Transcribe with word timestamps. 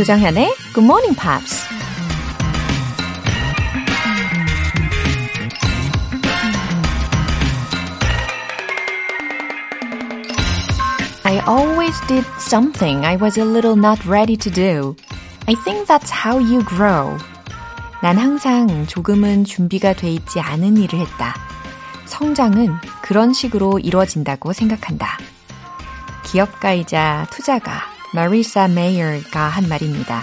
조정현의 0.00 0.54
Good 0.72 0.86
Morning 0.86 1.14
Pops. 1.14 1.62
I 11.22 11.42
always 11.46 12.00
did 12.08 12.24
something 12.38 13.04
I 13.04 13.16
was 13.16 13.38
a 13.38 13.44
little 13.44 13.76
not 13.76 14.00
ready 14.08 14.38
to 14.38 14.50
do. 14.50 14.96
I 15.46 15.54
think 15.64 15.86
that's 15.86 16.10
how 16.10 16.38
you 16.38 16.64
grow. 16.64 17.18
난 18.00 18.16
항상 18.16 18.86
조금은 18.86 19.44
준비가 19.44 19.92
돼 19.92 20.08
있지 20.08 20.40
않은 20.40 20.78
일을 20.78 20.98
했다. 20.98 21.34
성장은 22.06 22.74
그런 23.02 23.34
식으로 23.34 23.78
이루어진다고 23.78 24.54
생각한다. 24.54 25.18
기업가이자 26.24 27.26
투자가 27.30 27.89
마리사 28.12 28.68
메이어가 28.68 29.40
한 29.40 29.68
말입니다. 29.68 30.22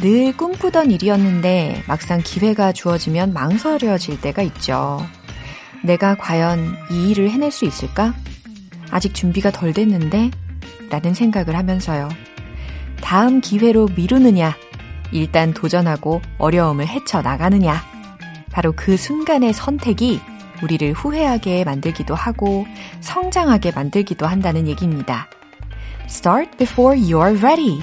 늘 0.00 0.36
꿈꾸던 0.36 0.90
일이었는데 0.90 1.82
막상 1.88 2.20
기회가 2.22 2.72
주어지면 2.72 3.32
망설여질 3.32 4.20
때가 4.20 4.42
있죠. 4.42 5.04
내가 5.82 6.14
과연 6.14 6.76
이 6.90 7.10
일을 7.10 7.30
해낼 7.30 7.50
수 7.50 7.64
있을까? 7.64 8.14
아직 8.90 9.14
준비가 9.14 9.50
덜 9.50 9.72
됐는데? 9.72 10.30
라는 10.88 11.14
생각을 11.14 11.56
하면서요. 11.56 12.08
다음 13.02 13.40
기회로 13.40 13.88
미루느냐? 13.96 14.56
일단 15.10 15.52
도전하고 15.52 16.22
어려움을 16.38 16.86
헤쳐나가느냐? 16.86 17.82
바로 18.52 18.72
그 18.74 18.96
순간의 18.96 19.52
선택이 19.52 20.20
우리를 20.62 20.92
후회하게 20.92 21.64
만들기도 21.64 22.14
하고 22.14 22.66
성장하게 23.00 23.72
만들기도 23.72 24.26
한다는 24.26 24.68
얘기입니다. 24.68 25.28
Start 26.08 26.56
before 26.58 26.94
you're 26.94 27.40
ready. 27.42 27.80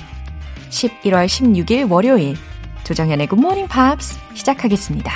11월 0.70 1.26
16일 1.26 1.92
월요일 1.92 2.36
조정현의 2.84 3.28
Good 3.28 3.42
Morning 3.44 3.72
Pops 3.72 4.18
시작하겠습니다. 4.34 5.12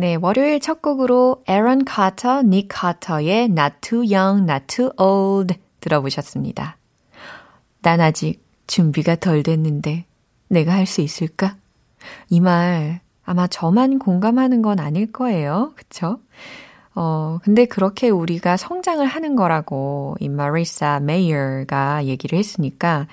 네, 0.00 0.14
월요일 0.14 0.60
첫 0.60 0.80
곡으로 0.80 1.42
에런 1.46 1.84
카터, 1.84 2.40
닉 2.42 2.68
카터의 2.70 3.44
Not 3.50 3.74
Too 3.82 4.10
Young, 4.10 4.50
Not 4.50 4.64
Too 4.66 4.90
Old 4.98 5.54
들어보셨습니다. 5.80 6.78
난 7.82 8.00
아직 8.00 8.42
준비가 8.66 9.14
덜 9.16 9.42
됐는데 9.42 10.06
내가 10.48 10.72
할 10.72 10.86
수 10.86 11.02
있을까? 11.02 11.56
이 12.30 12.40
말 12.40 13.00
아마 13.26 13.46
저만 13.46 13.98
공감하는 13.98 14.62
건 14.62 14.80
아닐 14.80 15.12
거예요. 15.12 15.74
그쵸? 15.76 16.18
어, 16.94 17.38
근데 17.42 17.66
그렇게 17.66 18.08
우리가 18.08 18.56
성장을 18.56 19.04
하는 19.06 19.36
거라고 19.36 20.16
이 20.18 20.30
마리사 20.30 21.00
메이어가 21.00 22.06
얘기를 22.06 22.38
했으니까 22.38 23.06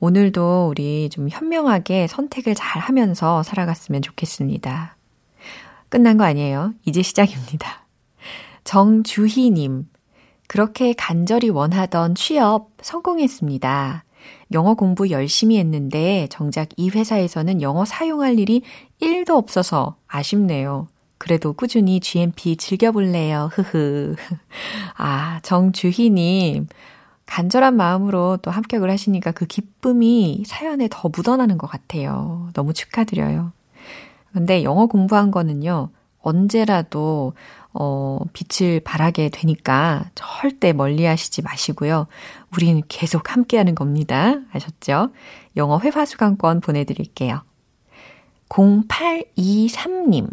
오늘도 0.00 0.66
우리 0.70 1.08
좀 1.08 1.28
현명하게 1.28 2.08
선택을 2.08 2.56
잘 2.56 2.82
하면서 2.82 3.44
살아갔으면 3.44 4.02
좋겠습니다. 4.02 4.96
끝난 5.92 6.16
거 6.16 6.24
아니에요. 6.24 6.72
이제 6.86 7.02
시작입니다. 7.02 7.84
정주희님, 8.64 9.90
그렇게 10.48 10.94
간절히 10.94 11.50
원하던 11.50 12.14
취업 12.14 12.70
성공했습니다. 12.80 14.02
영어 14.52 14.72
공부 14.72 15.10
열심히 15.10 15.58
했는데 15.58 16.28
정작 16.30 16.70
이 16.78 16.88
회사에서는 16.88 17.60
영어 17.60 17.84
사용할 17.84 18.38
일이 18.38 18.62
1도 19.02 19.36
없어서 19.36 19.96
아쉽네요. 20.06 20.88
그래도 21.18 21.52
꾸준히 21.52 22.00
GMP 22.00 22.56
즐겨볼래요. 22.56 23.50
흐흐. 23.52 24.16
아, 24.96 25.40
정주희님. 25.42 26.68
간절한 27.26 27.76
마음으로 27.76 28.38
또 28.40 28.50
합격을 28.50 28.90
하시니까 28.90 29.32
그 29.32 29.44
기쁨이 29.44 30.44
사연에 30.46 30.88
더 30.90 31.10
묻어나는 31.14 31.58
것 31.58 31.66
같아요. 31.66 32.48
너무 32.54 32.72
축하드려요. 32.72 33.52
근데 34.32 34.62
영어 34.62 34.86
공부한 34.86 35.30
거는요, 35.30 35.90
언제라도, 36.20 37.34
어, 37.74 38.18
빛을 38.32 38.80
발하게 38.80 39.30
되니까 39.30 40.10
절대 40.14 40.72
멀리 40.72 41.04
하시지 41.04 41.42
마시고요. 41.42 42.06
우리는 42.54 42.82
계속 42.88 43.32
함께 43.32 43.56
하는 43.56 43.74
겁니다. 43.74 44.40
아셨죠? 44.52 45.10
영어 45.56 45.78
회화 45.80 46.04
수강권 46.04 46.60
보내드릴게요. 46.60 47.42
0823님. 48.48 50.28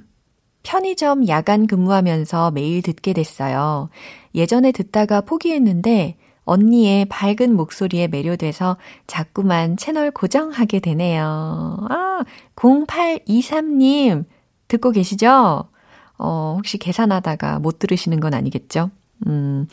편의점 0.63 1.27
야간 1.29 1.67
근무하면서 1.67 2.51
매일 2.51 2.81
듣게 2.81 3.13
됐어요. 3.13 3.89
예전에 4.35 4.73
듣다가 4.73 5.21
포기했는데 5.21 6.17
언니의 6.49 7.05
밝은 7.05 7.55
목소리에 7.55 8.07
매료돼서 8.07 8.77
자꾸만 9.05 9.77
채널 9.77 10.09
고정하게 10.09 10.79
되네요. 10.79 11.77
아, 11.89 12.23
0823님, 12.55 14.25
듣고 14.67 14.89
계시죠? 14.89 15.65
어, 16.17 16.53
혹시 16.57 16.79
계산하다가 16.79 17.59
못 17.59 17.77
들으시는 17.77 18.19
건 18.19 18.33
아니겠죠? 18.33 18.89
음, 19.27 19.67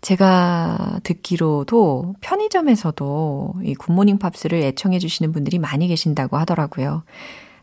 제가 0.00 0.98
듣기로도 1.04 2.16
편의점에서도 2.20 3.54
이 3.62 3.74
굿모닝 3.74 4.18
팝스를 4.18 4.58
애청해 4.64 4.98
주시는 4.98 5.30
분들이 5.30 5.60
많이 5.60 5.86
계신다고 5.86 6.38
하더라고요. 6.38 7.04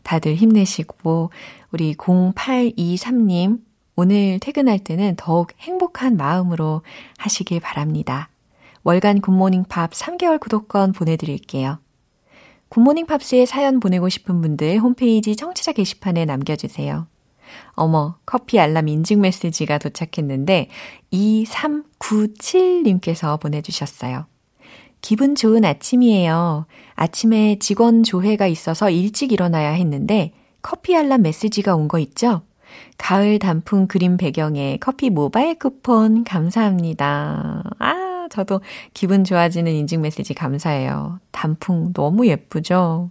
다들 0.04 0.36
힘내시고, 0.36 1.30
우리 1.70 1.94
0823님, 1.96 3.60
오늘 3.94 4.38
퇴근할 4.40 4.78
때는 4.78 5.14
더욱 5.16 5.52
행복한 5.60 6.16
마음으로 6.16 6.80
하시길 7.18 7.60
바랍니다. 7.60 8.28
월간 8.84 9.20
굿모닝 9.20 9.64
팝 9.68 9.90
3개월 9.90 10.38
구독권 10.38 10.92
보내드릴게요. 10.92 11.78
굿모닝 12.68 13.06
팝스에 13.06 13.46
사연 13.46 13.80
보내고 13.80 14.08
싶은 14.08 14.40
분들 14.40 14.78
홈페이지 14.78 15.34
청취자 15.36 15.72
게시판에 15.72 16.24
남겨주세요. 16.24 17.06
어머, 17.72 18.16
커피 18.26 18.58
알람 18.58 18.88
인증 18.88 19.20
메시지가 19.20 19.78
도착했는데 19.78 20.68
2397님께서 21.12 23.40
보내주셨어요. 23.40 24.26
기분 25.00 25.34
좋은 25.34 25.64
아침이에요. 25.64 26.66
아침에 26.94 27.58
직원 27.58 28.02
조회가 28.02 28.46
있어서 28.46 28.90
일찍 28.90 29.32
일어나야 29.32 29.70
했는데 29.70 30.32
커피 30.62 30.96
알람 30.96 31.22
메시지가 31.22 31.74
온 31.76 31.88
거 31.88 31.98
있죠? 31.98 32.42
가을 32.98 33.38
단풍 33.38 33.86
그림 33.86 34.16
배경에 34.16 34.78
커피 34.80 35.10
모바일 35.10 35.58
쿠폰 35.58 36.24
감사합니다. 36.24 37.62
아, 37.78 38.13
저도 38.30 38.60
기분 38.92 39.24
좋아지는 39.24 39.72
인증 39.72 40.00
메시지 40.00 40.34
감사해요. 40.34 41.20
단풍 41.30 41.92
너무 41.92 42.26
예쁘죠? 42.26 43.10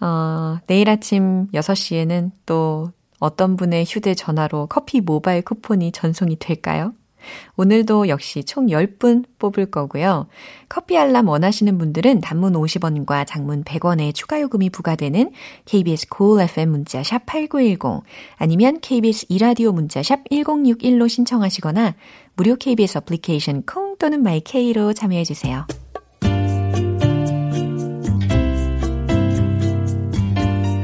어, 0.00 0.58
내일 0.66 0.88
아침 0.88 1.48
6시에는 1.52 2.30
또 2.46 2.92
어떤 3.18 3.56
분의 3.56 3.84
휴대전화로 3.84 4.66
커피 4.66 5.00
모바일 5.00 5.42
쿠폰이 5.42 5.92
전송이 5.92 6.36
될까요? 6.38 6.92
오늘도 7.56 8.08
역시 8.08 8.44
총 8.44 8.66
10분 8.66 9.24
뽑을 9.38 9.70
거고요. 9.70 10.26
커피 10.68 10.96
알람 10.98 11.28
원하시는 11.28 11.78
분들은 11.78 12.20
단문 12.20 12.52
50원과 12.54 13.26
장문 13.26 13.64
100원의 13.64 14.14
추가 14.14 14.40
요금이 14.40 14.70
부과되는 14.70 15.32
KBS 15.64 16.06
Cool 16.14 16.42
FM 16.42 16.70
문자 16.70 17.02
샵 17.02 17.26
8910 17.26 18.02
아니면 18.36 18.80
KBS 18.80 19.26
이라디오 19.28 19.72
문자 19.72 20.02
샵 20.02 20.20
1061로 20.30 21.08
신청하시거나 21.08 21.94
무료 22.36 22.56
KBS 22.56 22.98
애플리케이션 22.98 23.62
콩 23.62 23.96
또는 23.98 24.22
마이케이로 24.22 24.92
참여해 24.92 25.24
주세요. 25.24 25.66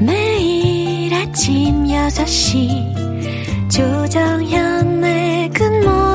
매일 0.01 1.13
아침 1.13 1.85
6시 1.85 3.05
조정현의 3.69 5.49
Good 5.49 5.64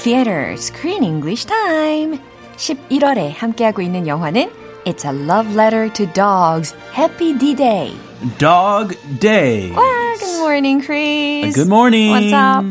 Theater 0.00 0.56
Screen 0.56 1.04
English 1.04 1.44
Time. 1.44 2.18
11월에 2.56 3.34
함께하고 3.36 3.82
있는 3.82 4.06
영화는 4.06 4.50
It's 4.86 5.04
a 5.04 5.12
Love 5.12 5.54
Letter 5.54 5.92
to 5.92 6.06
Dogs. 6.14 6.74
Happy 6.94 7.36
D-Day. 7.36 7.94
Dog 8.38 8.96
Day. 9.20 9.72
Ah, 9.76 10.16
good 10.18 10.38
morning, 10.38 10.80
Chris. 10.80 11.54
Good 11.54 11.68
morning. 11.68 12.10
What's 12.10 12.32
up? 12.32 12.64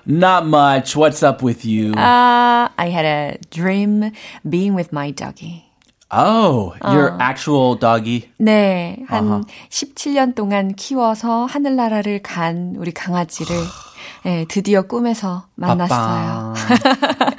Not 0.05 0.45
much. 0.45 0.95
What's 0.95 1.21
up 1.21 1.43
with 1.43 1.65
you? 1.65 1.91
Uh, 1.91 2.69
I 2.77 2.89
had 2.91 3.03
a 3.03 3.37
dream 3.51 4.13
being 4.47 4.73
with 4.73 4.93
my 4.93 5.11
doggy. 5.11 5.65
oh, 6.11 6.73
your 6.93 7.17
actual 7.19 7.75
doggy. 7.75 8.29
네, 8.39 9.03
한 9.09 9.43
17년 9.69 10.33
동안 10.33 10.73
키워서 10.73 11.45
하늘나라를 11.45 12.21
간 12.23 12.75
우리 12.77 12.93
강아지를 12.93 13.53
네, 14.24 14.44
드디어 14.48 14.82
꿈에서 14.82 15.46
만났어요. 15.56 16.54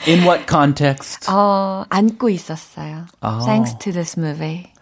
In 0.08 0.24
what 0.24 0.46
context? 0.50 1.30
어, 1.32 1.86
안고 1.90 2.30
있었어요. 2.30 3.06
Oh. 3.22 3.46
Thanks 3.46 3.78
to 3.80 3.92
this 3.92 4.18
movie. 4.20 4.73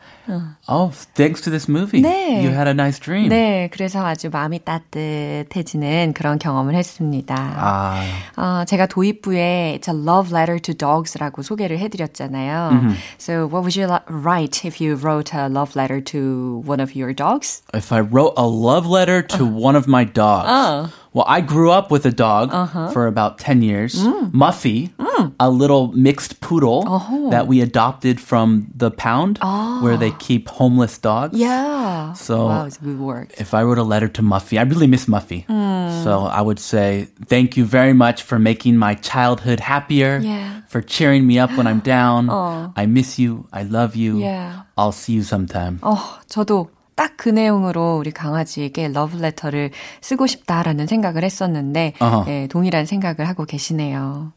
Oh, 0.69 0.91
thanks 1.15 1.41
to 1.43 1.51
this 1.51 1.69
movie. 1.71 2.03
네. 2.03 2.43
You 2.43 2.51
had 2.51 2.67
a 2.67 2.75
nice 2.75 2.99
dream. 2.99 3.29
네, 3.29 3.69
그래서 3.73 4.05
아주 4.05 4.29
마음이 4.29 4.59
따뜻해지는 4.65 6.15
그런 6.15 6.39
경험을 6.39 6.75
했습니다. 6.75 7.35
아, 7.57 8.03
어, 8.37 8.65
제가 8.65 8.87
도입부에 8.87 9.79
It's 9.81 9.89
a 9.89 9.95
love 9.95 10.35
letter 10.37 10.59
to 10.61 10.75
dogs라고 10.75 11.43
소개를 11.43 11.79
해드렸잖아요. 11.79 12.95
So 13.19 13.47
what 13.47 13.63
would 13.63 13.77
you 13.79 13.87
li- 13.87 14.03
write 14.09 14.67
if 14.67 14.81
you 14.83 14.97
wrote 14.97 15.33
a 15.33 15.47
love 15.49 15.77
letter 15.79 16.03
to 16.05 16.63
one 16.67 16.81
of 16.81 16.97
your 16.99 17.15
dogs? 17.15 17.63
if 17.73 17.93
I 17.95 18.01
wrote 18.01 18.35
a 18.37 18.47
love 18.47 18.87
letter 18.89 19.23
to 19.39 19.45
one 19.47 19.77
of 19.77 19.87
my 19.87 20.05
dogs. 20.05 20.91
Well, 21.15 21.25
I 21.27 21.41
grew 21.41 21.71
up 21.71 21.91
with 21.91 22.05
a 22.05 22.13
dog 22.13 22.51
for 22.93 23.07
about 23.07 23.39
10 23.39 23.63
years. 23.63 23.97
Muffy, 24.35 24.91
a 25.40 25.50
little 25.50 25.92
mixed 25.94 26.42
poodle 26.42 26.84
oh. 26.88 27.30
that 27.30 27.48
we 27.48 27.62
adopted 27.62 28.20
from 28.20 28.68
the 28.76 28.92
pound 28.92 29.40
oh. 29.42 29.84
where 29.84 29.98
they 29.98 30.12
ah. 30.12 30.18
keep 30.20 30.50
homeless 30.50 30.98
dogs. 30.98 31.38
Yeah. 31.38 32.14
So 32.14 32.48
wow, 32.48 32.66
it's 32.66 32.78
good 32.78 33.00
work. 33.00 33.34
If 33.40 33.54
I 33.54 33.64
wrote 33.64 33.78
a 33.78 33.84
letter 33.84 34.08
to 34.08 34.22
Muffy, 34.22 34.58
I 34.58 34.64
really 34.64 34.88
miss 34.88 35.06
Muffy. 35.06 35.46
Mm. 35.48 36.04
So 36.04 36.26
I 36.26 36.42
would 36.42 36.60
say 36.60 37.08
thank 37.26 37.58
you 37.58 37.66
very 37.66 37.94
much 37.94 38.24
for 38.24 38.40
making 38.40 38.78
my 38.78 38.96
childhood 38.96 39.60
happier. 39.60 40.20
Yeah. 40.20 40.62
For 40.68 40.82
cheering 40.82 41.28
me 41.28 41.38
up 41.38 41.52
when 41.58 41.68
I'm 41.68 41.80
down. 41.82 42.30
oh. 42.32 42.74
I 42.76 42.86
miss 42.86 43.20
you. 43.20 43.48
I 43.52 43.64
love 43.64 43.96
you. 43.96 44.20
Yeah. 44.20 44.64
I'll 44.78 44.94
see 44.94 45.14
you 45.14 45.24
sometime. 45.24 45.80
Oh, 45.84 46.20
저도 46.30 46.70
딱 46.96 47.12
그 47.22 47.30
내용으로 47.30 47.98
우리 47.98 48.10
강아지에게 48.10 48.88
러브레터를 48.88 49.70
쓰고 50.02 50.26
싶다라는 50.26 50.88
생각을 50.88 51.24
했었는데. 51.24 51.94
네, 52.26 52.48
동일한 52.48 52.88
생각을 52.88 53.28
하고 53.28 53.46
계시네요. 53.46 54.32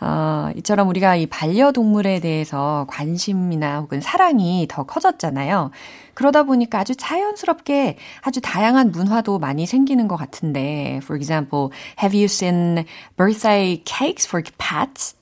어, 0.00 0.50
이처럼 0.54 0.88
우리가 0.88 1.16
이 1.16 1.26
반려동물에 1.26 2.20
대해서 2.20 2.86
관심이나 2.88 3.80
혹은 3.80 4.00
사랑이 4.00 4.68
더 4.70 4.84
커졌잖아요. 4.84 5.72
그러다 6.14 6.44
보니까 6.44 6.78
아주 6.78 6.94
자연스럽게 6.94 7.96
아주 8.22 8.40
다양한 8.40 8.92
문화도 8.92 9.40
많이 9.40 9.66
생기는 9.66 10.06
것 10.06 10.14
같은데, 10.14 11.00
for 11.02 11.16
example, 11.16 11.70
have 12.00 12.16
you 12.16 12.26
seen 12.26 12.84
birthday 13.16 13.82
cakes 13.84 14.28
for 14.28 14.44
pets? 14.58 15.16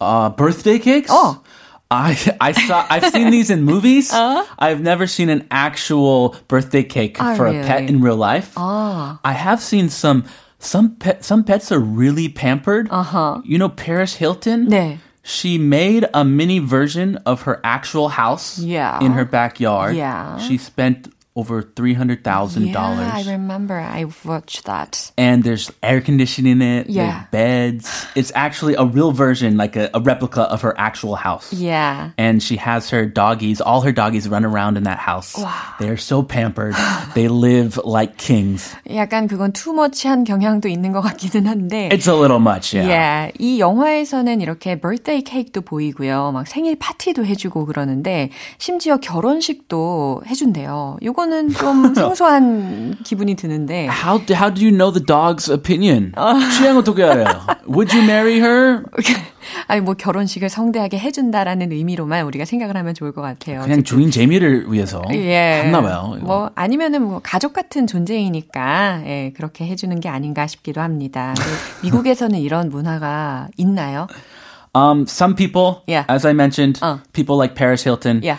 Uh, 0.00 0.30
birthday 0.36 0.78
cakes? 0.78 1.12
Oh. 1.12 1.40
I 1.92 2.16
I 2.40 2.52
saw 2.56 2.86
I've 2.88 3.04
seen 3.12 3.28
these 3.30 3.50
in 3.52 3.62
movies. 3.68 4.08
I've 4.58 4.80
never 4.80 5.06
seen 5.06 5.28
an 5.28 5.46
actual 5.50 6.34
birthday 6.48 6.82
cake 6.82 7.18
Oh, 7.20 7.36
for 7.36 7.46
a 7.46 7.52
pet 7.62 7.84
in 7.88 8.00
real 8.00 8.16
life. 8.16 8.54
아, 8.56 9.18
I 9.22 9.32
have 9.36 9.60
seen 9.60 9.90
some 9.90 10.24
some 10.58 10.96
pet 10.96 11.22
some 11.22 11.44
pets 11.44 11.70
are 11.70 11.78
really 11.78 12.28
pampered. 12.32 12.88
Uh-huh. 12.90 13.42
You 13.44 13.58
know 13.58 13.68
Paris 13.68 14.16
Hilton? 14.16 14.68
네. 14.72 14.98
She 15.22 15.58
made 15.58 16.08
a 16.14 16.24
mini 16.24 16.58
version 16.58 17.16
of 17.26 17.42
her 17.42 17.60
actual 17.62 18.08
house 18.08 18.58
Yeah. 18.58 18.98
in 19.04 19.12
her 19.12 19.24
backyard. 19.24 19.94
Yeah. 19.94 20.38
She 20.38 20.56
spent 20.58 21.12
over 21.37 21.61
$300,000. 21.61 22.73
Yeah, 22.73 23.11
I 23.13 23.21
remember. 23.29 23.77
I 23.77 24.05
watched 24.25 24.65
that. 24.65 25.11
and 25.19 25.43
there's 25.43 25.69
air 25.83 26.01
conditioning 26.01 26.53
in 26.57 26.61
it, 26.63 26.89
Yeah. 26.89 27.25
there's 27.29 27.77
beds. 27.85 28.07
It's 28.15 28.31
actually 28.33 28.73
a 28.73 28.81
real 28.85 29.11
version, 29.11 29.55
like 29.55 29.75
a, 29.75 29.91
a 29.93 30.01
replica 30.01 30.49
of 30.49 30.61
her 30.65 30.73
actual 30.79 31.13
house. 31.15 31.53
Yeah. 31.53 32.09
And 32.17 32.41
she 32.41 32.57
has 32.57 32.89
her 32.89 33.05
doggies, 33.05 33.61
all 33.61 33.81
her 33.81 33.91
doggies 33.91 34.27
run 34.27 34.45
around 34.45 34.77
in 34.77 34.83
that 34.89 34.97
house. 34.97 35.37
They 35.79 35.89
are 35.89 35.97
so 36.01 36.23
pampered. 36.23 36.73
they 37.13 37.27
live 37.27 37.77
like 37.85 38.17
kings. 38.17 38.73
약간 38.89 39.27
그건 39.27 39.53
투머치한 39.53 40.23
경향도 40.25 40.67
있는 40.67 40.91
것 40.91 41.01
같기는 41.01 41.45
한데. 41.45 41.89
It's 41.93 42.07
a 42.07 42.15
little 42.17 42.39
much, 42.41 42.73
yeah. 42.73 42.87
Yeah. 42.89 43.31
이 43.39 43.59
영화에서는 43.59 44.41
이렇게 44.41 44.73
birthday 44.81 45.21
케이크도 45.21 45.61
보이고요. 45.61 46.31
막 46.33 46.47
생일 46.47 46.77
파티도 46.79 47.25
해주고 47.25 47.67
그러는데 47.67 48.31
심지어 48.57 48.97
결혼식도 48.97 50.23
해준대요. 50.25 50.97
요거 51.03 51.20
는 51.26 51.50
좀 51.52 51.94
생소한 51.94 52.96
기분이 53.04 53.34
드는데. 53.34 53.88
How, 53.88 54.18
do- 54.24 54.34
how 54.36 54.52
do 54.52 54.62
you 54.64 54.70
know 54.76 54.92
the 54.92 55.04
dog's 55.04 55.48
opinion? 55.52 56.12
취향 56.56 56.76
어떻게 56.78 57.02
알아요? 57.04 57.46
Would 57.68 57.94
you 57.96 58.04
marry 58.04 58.36
her? 58.40 58.82
아니 59.66 59.80
뭐 59.80 59.94
결혼식을 59.94 60.48
성대하게 60.48 60.98
해준다라는 60.98 61.72
의미로만 61.72 62.24
우리가 62.26 62.44
생각을 62.44 62.76
하면 62.76 62.94
좋을 62.94 63.12
것 63.12 63.22
같아요. 63.22 63.60
그냥 63.62 63.82
주인 63.82 64.10
재미를 64.10 64.70
위해서 64.72 65.02
예. 65.12 65.62
했나 65.64 65.80
봐요. 65.82 66.14
이거. 66.16 66.26
뭐 66.26 66.50
아니면은 66.54 67.02
뭐 67.02 67.20
가족 67.22 67.52
같은 67.52 67.86
존재이니까 67.86 69.02
예, 69.06 69.32
그렇게 69.36 69.66
해주는 69.66 69.98
게 70.00 70.08
아닌가 70.08 70.46
싶기도 70.46 70.80
합니다. 70.80 71.34
근데 71.36 71.50
미국에서는 71.82 72.38
이런 72.38 72.68
문화가 72.68 73.48
있나요? 73.56 74.06
Um, 74.74 75.04
some 75.06 75.34
people, 75.34 75.82
Yeah. 75.86 76.06
as 76.10 76.24
I 76.26 76.32
mentioned, 76.32 76.80
Uh. 76.82 76.96
people 77.12 77.36
like 77.36 77.54
Paris 77.54 77.84
Hilton, 77.86 78.22
Yeah. 78.24 78.38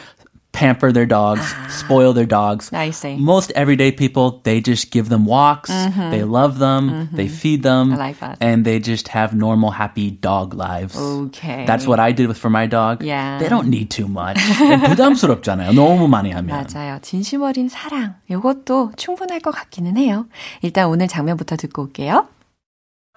pamper 0.52 0.90
their 0.90 1.06
dogs, 1.06 1.54
spoil 1.68 2.12
their 2.12 2.26
dogs. 2.26 2.72
I 2.72 2.90
see. 2.90 3.14
Most 3.16 3.52
everyday 3.54 3.92
people, 3.92 4.40
they 4.42 4.60
just 4.60 4.90
give 4.90 5.08
them 5.08 5.24
walks, 5.24 5.70
they 5.70 6.24
love 6.24 6.58
them, 6.58 7.08
they 7.12 7.28
feed 7.28 7.62
them, 7.62 7.90
Mm-hmm. 7.92 8.00
I 8.00 8.06
like 8.10 8.18
that. 8.20 8.38
and 8.40 8.64
they 8.64 8.80
just 8.80 9.06
have 9.08 9.34
normal, 9.36 9.70
happy 9.70 10.10
dog 10.10 10.54
lives. 10.54 10.96
Okay. 10.98 11.64
That's 11.64 11.86
what 11.86 12.00
I 12.00 12.10
did 12.10 12.26
with 12.26 12.38
for 12.38 12.50
my 12.50 12.66
dog. 12.66 13.04
Yeah. 13.04 13.38
They 13.38 13.48
don't 13.48 13.68
need 13.68 13.90
too 13.90 14.08
much. 14.08 14.38
부담스럽잖아요. 14.38 15.72
너무 15.72 16.08
많이 16.08 16.32
하면. 16.32 16.48
맞아요. 16.66 16.98
진심 17.02 17.42
어린 17.42 17.68
사랑. 17.68 18.16
요것도 18.30 18.92
충분할 18.96 19.38
것 19.40 19.52
같기는 19.52 19.96
해요. 19.96 20.26
일단 20.62 20.86
오늘 20.88 21.06
장면부터 21.06 21.56
듣고 21.56 21.82
올게요. 21.82 22.26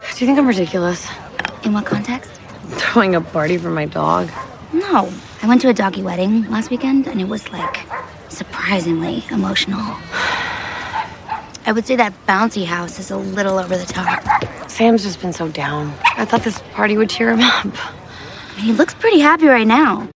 Do 0.01 0.25
you 0.25 0.25
think 0.27 0.37
I'm 0.39 0.45
ridiculous? 0.47 1.07
In 1.65 1.73
what 1.73 1.85
context? 1.87 2.29
Throwing 2.77 3.15
a 3.15 3.21
party 3.21 3.57
for 3.57 3.71
my 3.71 3.85
dog? 3.87 4.29
No. 4.76 5.10
I 5.42 5.48
went 5.48 5.62
to 5.62 5.68
a 5.70 5.72
doggy 5.72 6.02
wedding 6.02 6.50
last 6.50 6.70
weekend 6.70 7.06
and 7.06 7.18
it 7.18 7.28
was 7.28 7.50
like 7.50 7.86
surprisingly 8.28 9.24
emotional. 9.30 9.80
I 11.64 11.72
would 11.72 11.86
say 11.86 11.96
that 11.96 12.12
bouncy 12.26 12.66
house 12.66 12.98
is 12.98 13.10
a 13.10 13.16
little 13.16 13.58
over 13.58 13.76
the 13.76 13.86
top. 13.86 14.22
Sam's 14.70 15.02
just 15.02 15.20
been 15.20 15.32
so 15.32 15.48
down. 15.48 15.94
I 16.16 16.26
thought 16.26 16.42
this 16.44 16.60
party 16.72 16.98
would 16.98 17.08
cheer 17.08 17.30
him 17.34 17.40
up. 17.40 17.74
He 18.56 18.72
looks 18.72 18.92
pretty 18.92 19.18
happy 19.18 19.46
right 19.46 19.66
now. 19.66 20.08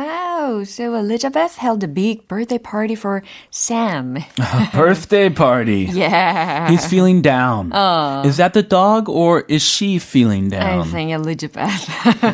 Wow, 0.00 0.64
so 0.64 0.94
Elizabeth 0.94 1.56
held 1.56 1.84
a 1.84 1.88
big 1.88 2.26
birthday 2.26 2.56
party 2.56 2.94
for 2.94 3.22
Sam. 3.50 4.16
Birthday 4.72 5.28
party. 5.28 5.88
Yeah. 5.92 6.70
He's 6.70 6.86
feeling 6.86 7.20
down. 7.20 7.70
Is 8.24 8.38
that 8.38 8.54
the 8.54 8.62
dog 8.62 9.10
or 9.10 9.42
is 9.42 9.60
she 9.60 9.98
feeling 9.98 10.48
down? 10.48 10.80
I 10.80 10.84
think 10.84 11.10
Elizabeth. 11.12 11.84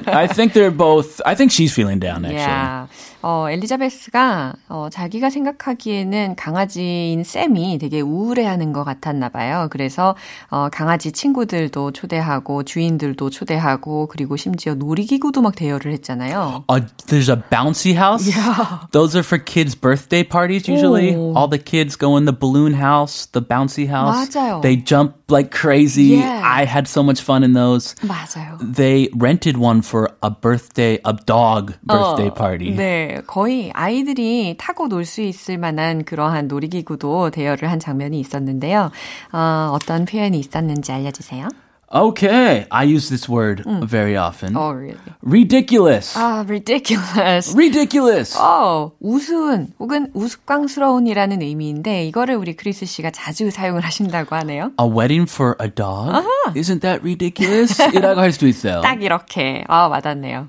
I 0.06 0.28
think 0.28 0.52
they're 0.52 0.70
both. 0.70 1.20
I 1.26 1.34
think 1.34 1.50
she's 1.50 1.74
feeling 1.74 1.98
down 1.98 2.24
actually. 2.24 2.38
Yeah. 2.38 2.86
어, 3.28 3.50
엘리자베스가 3.50 4.52
어, 4.68 4.86
자기가 4.88 5.30
생각하기에는 5.30 6.36
강아지인 6.36 7.24
샘이 7.24 7.76
되게 7.78 8.00
우울해하는 8.00 8.72
것 8.72 8.84
같았나 8.84 9.30
봐요. 9.30 9.66
그래서 9.72 10.14
어, 10.48 10.68
강아지 10.70 11.10
친구들도 11.10 11.90
초대하고 11.90 12.62
주인들도 12.62 13.28
초대하고 13.30 14.06
그리고 14.06 14.36
심지어 14.36 14.74
놀이기구도 14.74 15.42
막 15.42 15.56
대여를 15.56 15.92
했잖아요. 15.94 16.66
Uh, 16.68 16.86
there's 17.08 17.28
a 17.28 17.42
bouncy 17.50 17.96
house. 17.96 18.30
Yeah. 18.30 18.86
Those 18.92 19.16
are 19.16 19.24
for 19.24 19.42
kids' 19.42 19.74
birthday 19.74 20.22
parties 20.22 20.68
usually. 20.68 21.16
Oh. 21.16 21.34
All 21.34 21.48
the 21.48 21.58
kids 21.58 21.96
go 21.96 22.16
in 22.16 22.26
the 22.26 22.32
balloon 22.32 22.74
house, 22.74 23.26
the 23.32 23.42
bouncy 23.42 23.88
house. 23.90 24.30
맞아요. 24.30 24.62
They 24.62 24.76
jump 24.76 25.25
like 25.28 25.50
crazy. 25.50 26.16
Yeah. 26.18 26.40
I 26.44 26.64
had 26.64 26.86
so 26.86 27.02
much 27.02 27.20
fun 27.20 27.42
in 27.42 27.52
those. 27.52 27.94
맞아요. 28.02 28.58
They 28.60 29.08
rented 29.14 29.56
one 29.56 29.82
for 29.82 30.10
a 30.22 30.30
birthday, 30.30 30.98
a 31.04 31.12
dog 31.12 31.74
birthday 31.82 32.30
어, 32.30 32.34
party. 32.34 32.76
네, 32.76 33.22
거의 33.26 33.70
아이들이 33.74 34.56
타고 34.58 34.88
놀 34.88 35.04
수 35.04 35.22
있을 35.22 35.58
만한 35.58 36.04
그러한 36.04 36.46
놀이기구도 36.48 37.30
대여를 37.30 37.70
한 37.70 37.78
장면이 37.78 38.18
있었는데요. 38.20 38.90
어, 39.32 39.70
어떤 39.72 40.04
표현이 40.04 40.38
있었는지 40.38 40.92
알려주세요. 40.92 41.48
Okay, 41.92 42.66
I 42.70 42.82
use 42.84 43.08
this 43.08 43.28
word 43.28 43.62
very 43.84 44.16
often. 44.16 44.56
Oh, 44.56 44.72
really? 44.72 44.98
Ridiculous. 45.22 46.16
아, 46.16 46.44
ridiculous. 46.46 47.54
Ridiculous. 47.54 48.36
어, 48.36 48.90
우스운 49.00 49.68
혹은 49.78 50.10
우스꽝스러운이라는 50.12 51.42
의미인데 51.42 52.04
이거를 52.06 52.34
우리 52.34 52.56
크리스 52.56 52.86
씨가 52.86 53.12
자주 53.12 53.50
사용을 53.50 53.82
하신다고 53.82 54.34
하네요. 54.36 54.72
A 54.80 54.86
wedding 54.86 55.30
for 55.30 55.54
a 55.62 55.68
dog? 55.70 56.26
Isn't 56.56 56.80
that 56.80 57.00
ridiculous? 57.02 57.80
이라고 57.94 58.20
할 58.20 58.32
수도 58.32 58.48
있어요. 58.48 58.80
딱 58.80 59.00
이렇게. 59.02 59.62
아, 59.68 59.86
와닿네요. 59.86 60.48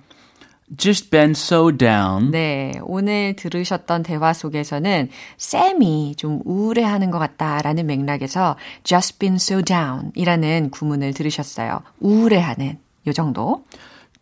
Just 0.75 1.09
been 1.09 1.31
so 1.31 1.71
down. 1.71 2.31
네, 2.31 2.73
오늘 2.83 3.35
들으셨던 3.37 4.03
대화 4.03 4.33
속에서는 4.33 5.09
쌤이 5.37 6.15
좀 6.17 6.41
우울해하는 6.43 7.09
것 7.09 7.19
같다라는 7.19 7.85
맥락에서 7.85 8.57
just 8.83 9.17
been 9.17 9.35
so 9.35 9.61
down 9.61 10.11
이라는 10.15 10.69
구문을 10.71 11.13
들으셨어요. 11.13 11.81
우울해하는 12.01 12.79
요 13.07 13.13
정도. 13.13 13.63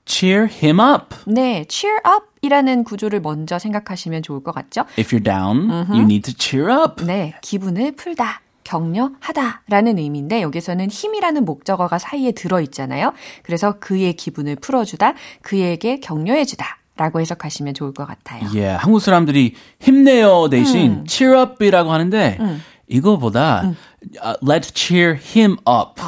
Cheer 0.06 0.48
him 0.48 0.80
up. 0.80 1.16
네, 1.26 1.66
cheer 1.68 2.00
up 2.06 2.28
이라는 2.44 2.84
구조를 2.84 3.22
먼저 3.22 3.58
생각하시면 3.58 4.22
좋을 4.22 4.44
것 4.44 4.54
같죠? 4.54 4.82
If 5.00 5.16
you're 5.16 5.24
down, 5.24 5.72
you 5.90 6.04
need 6.04 6.32
to 6.32 6.34
cheer 6.38 6.72
up. 6.72 7.04
네, 7.04 7.34
기분을 7.42 7.94
풀다. 7.94 8.42
격려하다라는 8.66 9.98
의미인데 9.98 10.42
여기서는 10.42 10.90
힘이라는 10.90 11.46
목적어가 11.46 11.98
사이에 11.98 12.34
들어 12.34 12.60
있잖아요. 12.62 13.14
그래서 13.44 13.80
그의 13.80 14.14
기분을 14.14 14.58
풀어주다, 14.58 15.14
그에게 15.42 16.02
격려해주다. 16.02 16.80
라고 16.98 17.20
해석하시면 17.20 17.74
좋을 17.74 17.94
것 17.94 18.08
같아요. 18.08 18.46
Yeah, 18.46 18.78
한국 18.78 19.02
사람들이 19.02 19.54
힘내요 19.82 20.48
대신 20.50 21.04
cheer 21.06 21.38
up이라고 21.42 21.92
하는데 21.92 22.40
이거보다 22.88 23.74
uh, 24.24 24.36
let's 24.42 24.72
cheer 24.74 25.16
him 25.16 25.58
up 25.68 26.00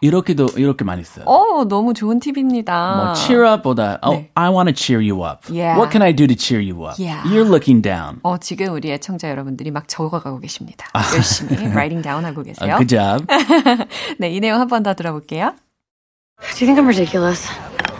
이렇게도 0.00 0.50
이렇게 0.56 0.84
많이 0.84 1.02
써요. 1.04 1.24
어, 1.26 1.64
너무 1.64 1.92
좋은 1.92 2.20
팁입니다. 2.20 2.96
뭐 2.96 3.14
cheer 3.14 3.44
up보다 3.54 3.98
oh, 4.02 4.16
네. 4.16 4.30
I 4.34 4.48
want 4.50 4.68
to 4.70 4.74
cheer 4.74 5.00
you 5.02 5.22
up. 5.24 5.44
Yeah. 5.52 5.76
What 5.76 5.90
can 5.90 6.02
I 6.02 6.12
do 6.14 6.26
to 6.26 6.34
cheer 6.36 6.60
you 6.62 6.84
up? 6.86 6.96
Yeah. 6.98 7.22
You're 7.28 7.44
looking 7.48 7.82
down. 7.82 8.20
어, 8.22 8.38
지금 8.38 8.72
우리 8.72 8.90
애청자 8.92 9.28
여러분들이 9.28 9.70
막 9.70 9.88
적어가고 9.88 10.38
계십니다. 10.38 10.86
열심히 11.14 11.56
writing 11.74 12.02
down 12.02 12.24
하고 12.24 12.42
계세요. 12.42 12.76
Uh, 12.76 12.78
good 12.78 12.88
job. 12.88 13.26
네, 14.18 14.30
이 14.30 14.40
내용 14.40 14.60
한 14.60 14.68
번 14.68 14.82
더 14.82 14.94
들어볼게요. 14.94 15.52
Do 16.56 16.64
you 16.64 16.72
think 16.72 16.78
I'm 16.78 16.86
ridiculous? 16.86 17.46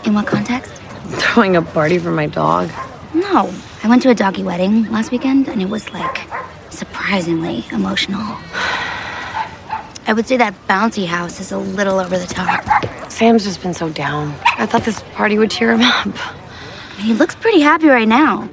In 0.07 0.13
what 0.15 0.25
context? 0.25 0.73
Throwing 1.19 1.55
a 1.55 1.61
party 1.61 1.99
for 1.99 2.11
my 2.11 2.25
dog? 2.27 2.69
No. 3.13 3.51
I 3.83 3.87
went 3.89 4.01
to 4.03 4.09
a 4.09 4.15
doggy 4.15 4.41
wedding 4.41 4.89
last 4.89 5.11
weekend 5.11 5.47
and 5.49 5.61
it 5.61 5.69
was 5.69 5.91
like 5.93 6.25
surprisingly 6.80 7.64
emotional. 7.72 8.22
I 10.06 10.12
would 10.12 10.26
say 10.26 10.36
that 10.36 10.54
bouncy 10.68 11.06
house 11.06 11.40
is 11.40 11.50
a 11.50 11.58
little 11.58 11.98
over 11.98 12.16
the 12.18 12.26
top. 12.26 12.62
Sam's 13.10 13.44
just 13.44 13.62
been 13.62 13.74
so 13.74 13.88
down. 13.88 14.34
I 14.58 14.66
thought 14.66 14.84
this 14.84 15.02
party 15.14 15.38
would 15.38 15.50
cheer 15.50 15.72
him 15.72 15.82
up. 15.82 16.14
He 16.98 17.12
looks 17.12 17.34
pretty 17.34 17.60
happy 17.60 17.88
right 17.88 18.08
now. 18.08 18.48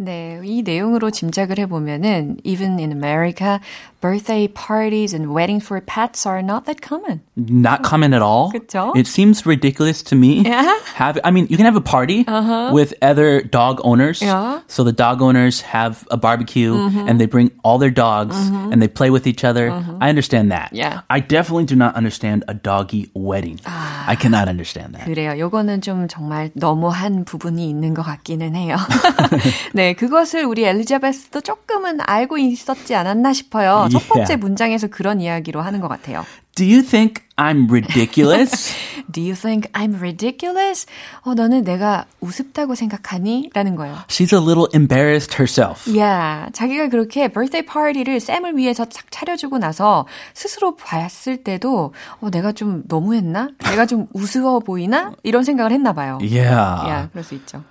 네, 0.00 0.40
이 0.42 0.62
내용으로 0.62 1.10
짐작을 1.10 1.58
해보면은 1.58 2.38
even 2.42 2.78
in 2.78 2.90
America, 2.90 3.60
birthday 4.04 4.48
parties 4.48 5.12
and 5.12 5.34
weddings 5.34 5.64
for 5.66 5.80
pets 5.80 6.24
are 6.24 6.40
not 6.40 6.64
that 6.64 6.80
common. 6.80 7.20
Not 7.36 7.82
common 7.82 8.14
at 8.14 8.22
all. 8.22 8.50
그쵸? 8.50 8.96
It 8.96 9.06
seems 9.06 9.44
ridiculous 9.44 10.02
to 10.04 10.16
me. 10.16 10.42
Yeah. 10.42 10.78
Have 10.94 11.18
I 11.22 11.30
mean 11.30 11.46
you 11.50 11.56
can 11.56 11.66
have 11.66 11.76
a 11.76 11.84
party 11.84 12.24
with 12.72 12.94
other 13.02 13.42
dog 13.42 13.80
owners. 13.84 14.22
Yeah. 14.22 14.60
So 14.68 14.84
the 14.84 14.92
dog 14.92 15.20
owners 15.20 15.60
have 15.62 16.06
a 16.10 16.16
barbecue 16.16 16.74
and 17.06 17.20
they 17.20 17.26
bring 17.26 17.50
all 17.62 17.78
their 17.78 17.90
dogs 17.90 18.36
and 18.36 18.80
they 18.80 18.88
play 18.88 19.10
with 19.10 19.26
each 19.26 19.44
other. 19.44 19.70
I 20.00 20.08
understand 20.08 20.50
that. 20.52 20.72
Yeah. 20.72 21.02
I 21.10 21.20
definitely 21.20 21.66
do 21.66 21.76
not 21.76 21.94
understand 21.94 22.44
a 22.48 22.54
doggy 22.54 23.10
wedding. 23.14 23.60
I 23.66 24.16
cannot 24.16 24.48
understand 24.48 24.94
that. 24.94 25.04
그래요. 25.04 25.38
요거는 25.38 25.82
좀 25.82 26.08
정말 26.08 26.50
너무한 26.54 27.24
부분이 27.24 27.68
있는 27.68 27.92
것 27.92 28.02
같기는 28.02 28.54
해요. 28.56 28.76
네, 29.74 29.92
그것을 29.92 30.44
우리 30.44 30.64
엘리자베스도 30.64 31.42
조금은 31.42 31.98
알고 32.00 32.38
있었지 32.38 32.94
않았나 32.94 33.32
싶어요. 33.32 33.88
첫 33.99 34.07
번째 34.09 34.33
Yeah. 34.33 34.37
문장에서 34.37 34.87
그런 34.87 35.21
이야기로 35.21 35.61
하는 35.61 35.79
것 35.81 35.87
같아요. 35.87 36.25
Do 36.55 36.63
you 36.65 36.81
think 36.83 37.21
I'm 37.35 37.67
ridiculous? 37.69 38.73
Do 39.11 39.21
you 39.21 39.35
think 39.35 39.69
I'm 39.73 39.95
ridiculous? 39.97 40.85
어, 41.21 41.33
너는 41.33 41.63
내가 41.65 42.05
우습다고 42.21 42.75
생각하니? 42.75 43.49
라는 43.53 43.75
거예요. 43.75 43.95
She's 44.07 44.31
a 44.33 44.39
little 44.39 44.67
embarrassed 44.73 45.35
herself. 45.37 45.83
Yeah, 45.91 46.49
자기가 46.53 46.87
그렇게 46.87 47.27
birthday 47.27 47.65
party를 47.65 48.19
쌤을 48.21 48.55
위해서 48.55 48.85
착 48.85 49.11
차려주고 49.11 49.57
나서 49.57 50.07
스스로 50.33 50.75
봤을 50.77 51.43
때도 51.43 51.93
어, 52.21 52.29
내가 52.31 52.53
좀 52.53 52.83
너무했나? 52.87 53.49
내가 53.59 53.85
좀 53.85 54.07
우스워 54.13 54.59
보이나? 54.59 55.11
이런 55.23 55.43
생각을 55.43 55.71
했나 55.73 55.91
봐요. 55.91 56.17
Yeah. 56.21 56.55
Yeah, 56.87 57.09
그럴 57.11 57.23
수 57.25 57.35
있죠. 57.35 57.63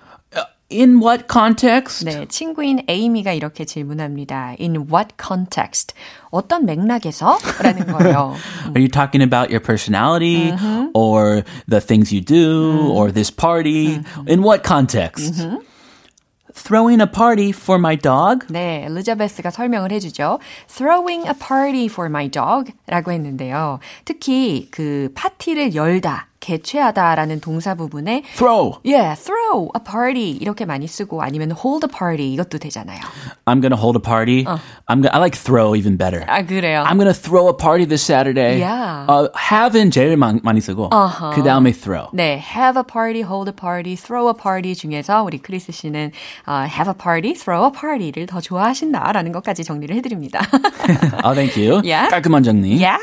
In 0.74 1.02
what 1.02 1.26
context? 1.28 2.06
네, 2.06 2.28
친구인 2.28 2.84
에이미가 2.88 3.34
이렇게 3.34 3.66
질문합니다. 3.66 4.56
In 4.60 4.88
what 4.92 5.16
context? 5.20 5.96
어떤 6.30 6.68
맥락에서? 6.68 7.40
라는 7.64 7.88
거예요. 7.88 8.36
Are 8.76 8.80
you 8.80 8.88
talking 8.88 9.24
about 9.24 9.50
your 9.50 9.60
personality 9.60 10.54
or 10.94 11.44
the 11.68 11.82
things 11.82 12.14
you 12.14 12.22
do 12.22 12.92
or 12.94 13.12
this 13.12 13.32
party? 13.32 14.00
In 14.28 14.44
what 14.44 14.62
context? 14.64 15.44
Throwing 16.54 17.02
a 17.02 17.08
party 17.08 17.50
for 17.50 17.80
my 17.80 17.96
dog? 17.96 18.46
네, 18.50 18.84
엘리자베스가 18.86 19.50
설명을 19.50 19.92
해주죠. 19.94 20.40
Throwing 20.68 21.26
a 21.26 21.34
party 21.34 21.86
for 21.86 22.10
my 22.10 22.30
dog 22.30 22.74
라고 22.86 23.12
했는데요. 23.12 23.80
특히 24.06 24.68
그 24.70 25.10
파티를 25.16 25.74
열다, 25.74 26.28
개최하다라는 26.45 27.41
동사 27.41 27.75
부분에 27.75 28.23
Throw. 28.37 28.77
Yeah, 28.85 29.17
throw 29.17 29.71
a 29.75 29.81
party 29.83 30.37
이렇게 30.37 30.67
많이 30.67 30.87
쓰고 30.87 31.23
아니면 31.23 31.53
hold 31.53 31.87
a 31.87 31.89
party 31.89 32.35
이것도 32.35 32.59
되잖아요. 32.59 33.01
I'm 33.47 33.63
gonna 33.63 33.81
hold 33.81 33.97
a 33.97 34.03
party. 34.03 34.45
I'm 34.45 35.01
gonna, 35.01 35.11
I 35.13 35.19
like 35.19 35.35
throw 35.35 35.75
even 35.75 35.97
better. 35.97 36.25
아 36.29 36.45
그래요. 36.45 36.85
I'm 36.85 36.99
gonna 36.99 37.15
throw 37.17 37.49
a 37.49 37.55
party 37.57 37.87
this 37.87 38.05
Saturday. 38.05 38.61
Yeah. 38.61 39.07
Uh, 39.09 39.29
have은 39.35 39.91
제일 39.91 40.17
많, 40.17 40.41
많이 40.45 40.61
쓰고 40.61 40.91
그 41.35 41.43
다음에 41.43 41.73
throw. 41.73 42.09
네, 42.13 42.37
have 42.39 42.77
a 42.77 42.85
party, 42.85 43.23
hold 43.23 43.49
a 43.49 43.57
party, 43.57 43.97
throw 43.97 44.29
a 44.29 44.35
party 44.35 44.75
중에서 44.75 45.23
우리 45.25 45.39
크리스 45.39 45.73
씨는 45.73 46.13
어, 46.47 46.67
have 46.69 46.89
a 46.89 46.95
party, 46.95 47.33
throw 47.33 47.65
a 47.65 47.73
party를 47.73 48.27
더 48.27 48.41
좋아하신다라는 48.41 49.33
것까지 49.33 49.65
정리를 49.65 49.97
해드립니다. 49.97 50.41
oh, 51.25 51.33
thank 51.35 51.57
you. 51.57 51.81
Yeah. 51.83 52.11
깔끔한 52.11 52.43
정리. 52.45 52.77
yeah? 52.77 52.99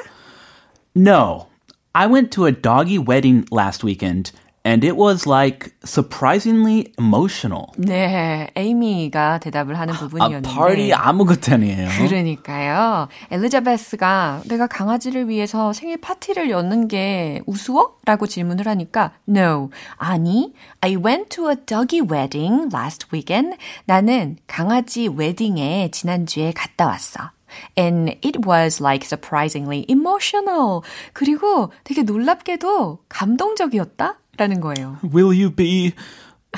No. 0.95 1.50
I 1.93 2.07
went 2.07 2.31
to 2.31 2.45
a 2.45 2.51
doggy 2.51 2.97
wedding 2.97 3.45
last 3.51 3.83
weekend 3.83 4.31
and 4.63 4.83
it 4.85 4.95
was 4.95 5.27
like 5.27 5.73
surprisingly 5.83 6.93
emotional. 6.99 7.65
네, 7.77 8.49
에이미가 8.55 9.39
대답을 9.39 9.77
하는 9.77 9.93
부분이었는데. 9.95 10.47
party 10.47 10.93
아무것도 10.93 11.53
아니에요. 11.53 11.89
그러니까요. 11.97 13.07
엘리자베스가 13.31 14.43
내가 14.47 14.67
강아지를 14.67 15.27
위해서 15.27 15.73
생일 15.73 15.99
파티를 15.99 16.51
여는 16.51 16.87
게 16.87 17.41
우스워? 17.47 17.97
라고 18.05 18.27
질문을 18.27 18.67
하니까 18.67 19.13
No. 19.27 19.71
아니, 19.97 20.53
I 20.81 20.95
went 20.95 21.29
to 21.35 21.49
a 21.49 21.55
doggy 21.65 22.07
wedding 22.07 22.69
last 22.73 23.07
weekend. 23.11 23.57
나는 23.85 24.37
강아지 24.47 25.07
웨딩에 25.07 25.89
지난주에 25.91 26.51
갔다 26.53 26.85
왔어. 26.85 27.31
And 27.76 28.16
it 28.22 28.44
was 28.44 28.80
like 28.80 29.04
surprisingly 29.04 29.84
emotional. 29.88 30.82
그리고 31.12 31.70
되게 31.84 32.02
놀랍게도 32.02 32.98
감동적이었다? 33.08 34.14
라는 34.36 34.60
거예요. 34.60 34.98
Will 35.02 35.32
you 35.32 35.50
be 35.50 35.94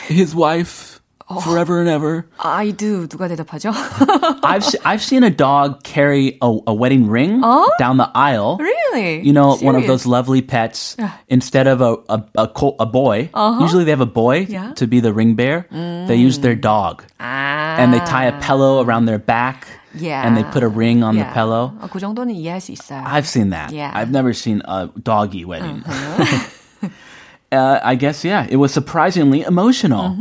his 0.09 0.35
wife 0.35 0.99
forever 1.43 1.79
and 1.79 1.89
ever? 1.91 2.25
I 2.41 2.73
do. 2.73 3.07
누가 3.07 3.29
대답하죠? 3.29 3.71
I've 4.43 4.65
se- 4.65 4.81
I've 4.85 5.03
seen 5.03 5.23
a 5.23 5.31
dog 5.31 5.85
carry 5.85 6.39
a, 6.41 6.51
a 6.67 6.75
wedding 6.75 7.07
ring 7.09 7.43
down 7.79 7.99
the 7.99 8.09
aisle. 8.15 8.57
really? 8.59 9.21
You 9.21 9.33
know, 9.35 9.55
one 9.61 9.77
of 9.77 9.83
Serious? 9.85 9.87
those 9.87 10.07
lovely 10.07 10.41
pets. 10.43 10.97
Instead 11.29 11.67
of 11.69 11.81
a 11.83 11.97
a, 12.09 12.25
a, 12.37 12.49
co- 12.49 12.77
a 12.81 12.87
boy, 12.87 13.29
usually 13.61 13.85
they 13.85 13.93
have 13.93 14.01
a 14.01 14.07
boy 14.07 14.47
Yeah. 14.49 14.73
to 14.77 14.87
be 14.89 15.01
the 15.01 15.13
ring 15.13 15.35
bearer. 15.35 15.67
They 15.71 16.17
use 16.17 16.39
their 16.41 16.57
dog, 16.57 17.05
아. 17.21 17.77
and 17.79 17.93
they 17.93 18.01
tie 18.01 18.25
a 18.25 18.41
pillow 18.41 18.83
around 18.83 19.05
their 19.05 19.19
back, 19.21 19.69
Yeah. 19.96 20.26
and 20.26 20.36
they 20.36 20.44
put 20.44 20.64
a 20.64 20.68
ring 20.68 21.04
on 21.04 21.16
the 21.16 21.24
Yeah. 21.26 21.34
pillow. 21.34 21.74
어, 21.82 21.88
그 21.92 22.00
정도는 22.00 22.34
이해할 22.36 22.62
수 22.62 22.72
있어요. 22.72 23.04
I've 23.06 23.26
seen 23.28 23.52
that. 23.52 23.72
Yeah. 23.74 23.92
I've 23.94 24.10
never 24.12 24.34
seen 24.34 24.62
a 24.66 24.90
doggy 25.04 25.46
wedding. 25.46 25.84
uh, 27.52 27.80
I 27.84 27.96
guess 27.96 28.24
yeah, 28.26 28.46
it 28.50 28.58
was 28.58 28.72
surprisingly 28.74 29.42
emotional. 29.44 30.16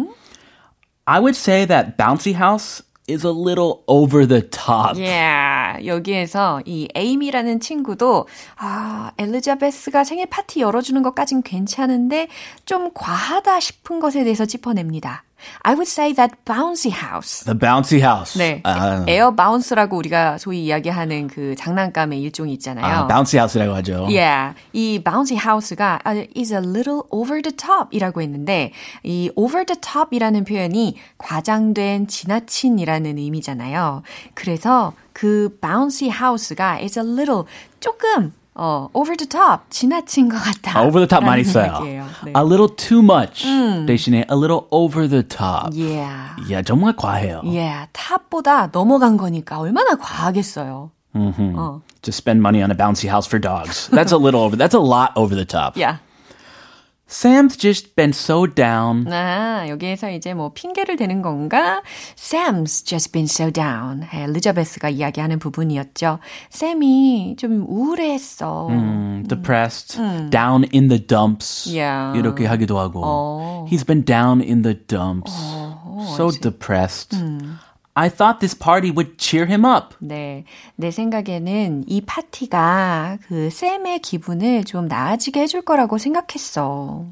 I 1.07 1.19
would 1.19 1.35
say 1.37 1.65
that 1.67 1.97
bouncy 1.99 2.35
house 2.35 2.83
is 3.09 3.25
a 3.25 3.33
little 3.33 3.83
over 3.89 4.25
the 4.27 4.43
top. 4.43 4.97
Yeah. 4.97 5.79
여기에서 5.85 6.61
이 6.65 6.87
에이미라는 6.95 7.59
친구도 7.61 8.29
아, 8.59 9.11
엘리자베스가 9.19 10.05
생일 10.05 10.27
파티 10.27 10.61
열어주는 10.61 11.03
것까진 11.03 11.43
괜찮은데 11.43 12.29
좀 12.65 12.91
과하다 12.95 13.59
싶은 13.59 13.99
것에 13.99 14.23
대해서 14.23 14.45
짚어냅니다. 14.47 15.25
I 15.63 15.75
would 15.75 15.89
say 15.89 16.13
that 16.15 16.45
bouncy 16.45 16.91
house. 16.91 17.45
The 17.45 17.59
bouncy 17.59 18.01
house. 18.01 18.39
네. 18.39 18.61
아, 18.65 19.05
에어 19.09 19.35
바운스라고 19.35 19.97
우리가 19.97 20.39
소위 20.39 20.65
이야기하는 20.65 21.29
그 21.29 21.55
장난감의 21.57 22.21
일종이 22.21 22.53
있잖아요. 22.55 22.85
아, 22.85 23.07
bouncy 23.07 23.39
house라고 23.39 23.75
하죠. 23.77 24.07
Yeah. 24.09 24.55
이 24.73 25.03
bouncy 25.03 25.39
house가 25.39 26.01
is 26.37 26.53
a 26.53 26.61
little 26.61 27.03
over 27.11 27.41
the 27.43 27.55
top 27.57 27.89
이라고 27.91 28.23
했는데 28.23 28.73
이 29.03 29.31
over 29.37 29.65
the 29.65 29.81
top이라는 29.81 30.45
표현이 30.45 30.97
과장된 31.19 32.07
지나친이라는 32.09 33.19
의미잖아요. 33.19 34.03
그래서 34.35 34.93
그 35.13 35.57
bouncy 35.61 36.11
house가 36.11 36.79
is 36.81 36.99
a 36.99 37.05
little 37.05 37.45
조금 37.81 38.33
어, 38.60 38.90
over 38.94 39.16
the 39.16 39.28
top, 39.28 39.70
지나친 39.70 40.30
것 40.30 40.38
같다. 40.38 40.80
아, 40.80 40.82
over 40.82 41.00
the 41.00 41.08
top 41.08 41.24
많이 41.24 41.44
써요. 41.44 41.74
이야기예요. 41.86 42.06
네. 42.26 42.34
A 42.36 42.42
little 42.44 42.68
too 42.76 43.02
much 43.04 43.46
대신에 43.86 44.26
a 44.32 44.36
little 44.36 44.66
over 44.72 45.08
the 45.08 45.22
top. 45.22 45.76
Yeah. 45.78 46.34
야, 46.52 46.62
정말 46.64 46.96
과해요. 46.96 47.42
Yeah, 47.46 47.88
탑보다 47.94 48.70
넘어간 48.72 49.18
거니까 49.18 49.60
얼마나 49.60 49.96
과하겠어요. 49.96 50.90
어. 51.14 51.82
To 52.02 52.10
spend 52.12 52.40
money 52.42 52.64
on 52.64 52.72
a 52.72 52.76
bouncy 52.76 53.08
house 53.10 53.28
for 53.28 53.40
dogs. 53.40 53.90
That's 53.90 54.12
a 54.12 54.18
little 54.18 54.42
over. 54.42 54.56
That's 54.58 54.74
a 54.76 54.82
lot 54.82 55.12
over 55.16 55.36
the 55.36 55.46
top. 55.46 55.78
Yeah. 55.78 55.98
Sam's 57.12 57.56
just 57.56 57.96
been 57.96 58.10
so 58.10 58.46
down. 58.46 59.08
아, 59.10 59.66
여기에서 59.70 60.10
이제 60.12 60.34
뭐 60.34 60.52
핑계를 60.54 60.98
대는 60.98 61.22
건가? 61.22 61.82
Sam's 62.18 62.86
just 62.86 63.14
been 63.14 63.28
so 63.32 63.50
down. 63.50 64.06
엘리자베스가 64.12 64.90
이야기하는 64.90 65.40
부분이었죠. 65.40 66.20
샘이 66.50 67.38
좀 67.40 67.66
우울했어. 67.66 68.68
Mm, 68.70 69.28
depressed, 69.30 69.98
down 70.32 70.66
in 70.74 70.90
the 70.90 71.00
dumps. 71.00 71.70
Yeah. 71.74 72.20
이렇게 72.20 72.46
하기도 72.46 72.78
하고. 72.78 73.02
어. 73.06 73.66
He's 73.70 73.86
been 73.86 74.04
down 74.04 74.42
in 74.42 74.64
the 74.64 74.76
dumps. 74.76 75.32
so 76.16 76.30
depressed. 76.30 77.16
I 77.95 78.09
thought 78.09 78.41
this 78.41 78.55
party 78.57 78.91
would 78.91 79.19
cheer 79.19 79.47
him 79.47 79.65
up. 79.65 79.95
네, 80.01 80.45
내 80.77 80.91
생각에는 80.91 81.85
이 81.87 82.01
파티가 82.01 83.19
그 83.27 83.51
샘의 83.51 84.01
기분을 84.01 84.65
좀 84.65 84.89
나아지게 84.89 85.41
해줄 85.41 85.63
거라고 85.63 85.99
생각했어. 85.99 87.05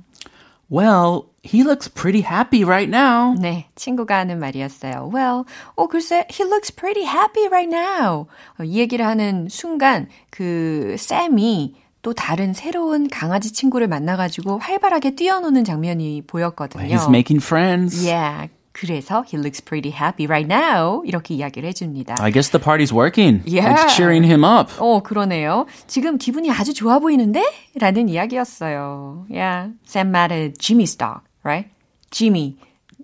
Well, 0.73 1.25
he 1.45 1.63
looks 1.63 1.89
pretty 1.91 2.23
happy 2.23 2.65
right 2.65 2.89
now. 2.89 3.35
네, 3.39 3.67
친구가 3.75 4.17
하는 4.19 4.39
말이었어요. 4.39 5.11
Well, 5.13 5.45
어, 5.75 5.87
글쎄, 5.89 6.27
he 6.31 6.49
looks 6.49 6.73
pretty 6.73 7.05
happy 7.05 7.47
right 7.49 7.69
now. 7.69 8.27
어, 8.59 8.65
이 8.65 8.79
얘기를 8.79 9.05
하는 9.05 9.49
순간, 9.51 10.09
그, 10.31 10.95
샘이 10.97 11.75
또 12.03 12.15
다른 12.15 12.55
새로운 12.55 13.09
강아지 13.09 13.53
친구를 13.53 13.89
만나가지고 13.89 14.59
활발하게 14.59 15.17
뛰어노는 15.17 15.65
장면이 15.65 16.23
보였거든요. 16.27 16.87
He's 16.87 17.09
making 17.09 17.45
friends. 17.45 18.07
Yeah. 18.07 18.49
그래서 18.81 19.23
he 19.29 19.37
looks 19.37 19.61
pretty 19.61 19.91
happy 19.91 20.27
right 20.27 20.49
now. 20.49 21.03
이렇게 21.05 21.35
이야기를 21.35 21.69
해줍니다. 21.69 22.17
I 22.19 22.33
guess 22.33 22.51
the 22.51 22.59
party's 22.63 22.95
working. 22.95 23.43
Yeah. 23.45 23.75
It's 23.75 23.95
cheering 23.95 24.25
him 24.25 24.43
up. 24.43 24.71
어, 24.79 25.03
그러네요. 25.03 25.67
지금 25.87 26.17
기분이 26.17 26.51
아주 26.51 26.73
좋아 26.73 26.99
보이는데? 26.99 27.45
라는 27.79 28.09
이야기였어요. 28.09 29.27
Yeah. 29.29 29.73
Sam 29.87 30.11
met 30.11 30.33
a 30.33 30.53
Jimmy's 30.59 30.97
dog, 30.97 31.21
right? 31.45 31.69
Jimmy. 32.11 32.57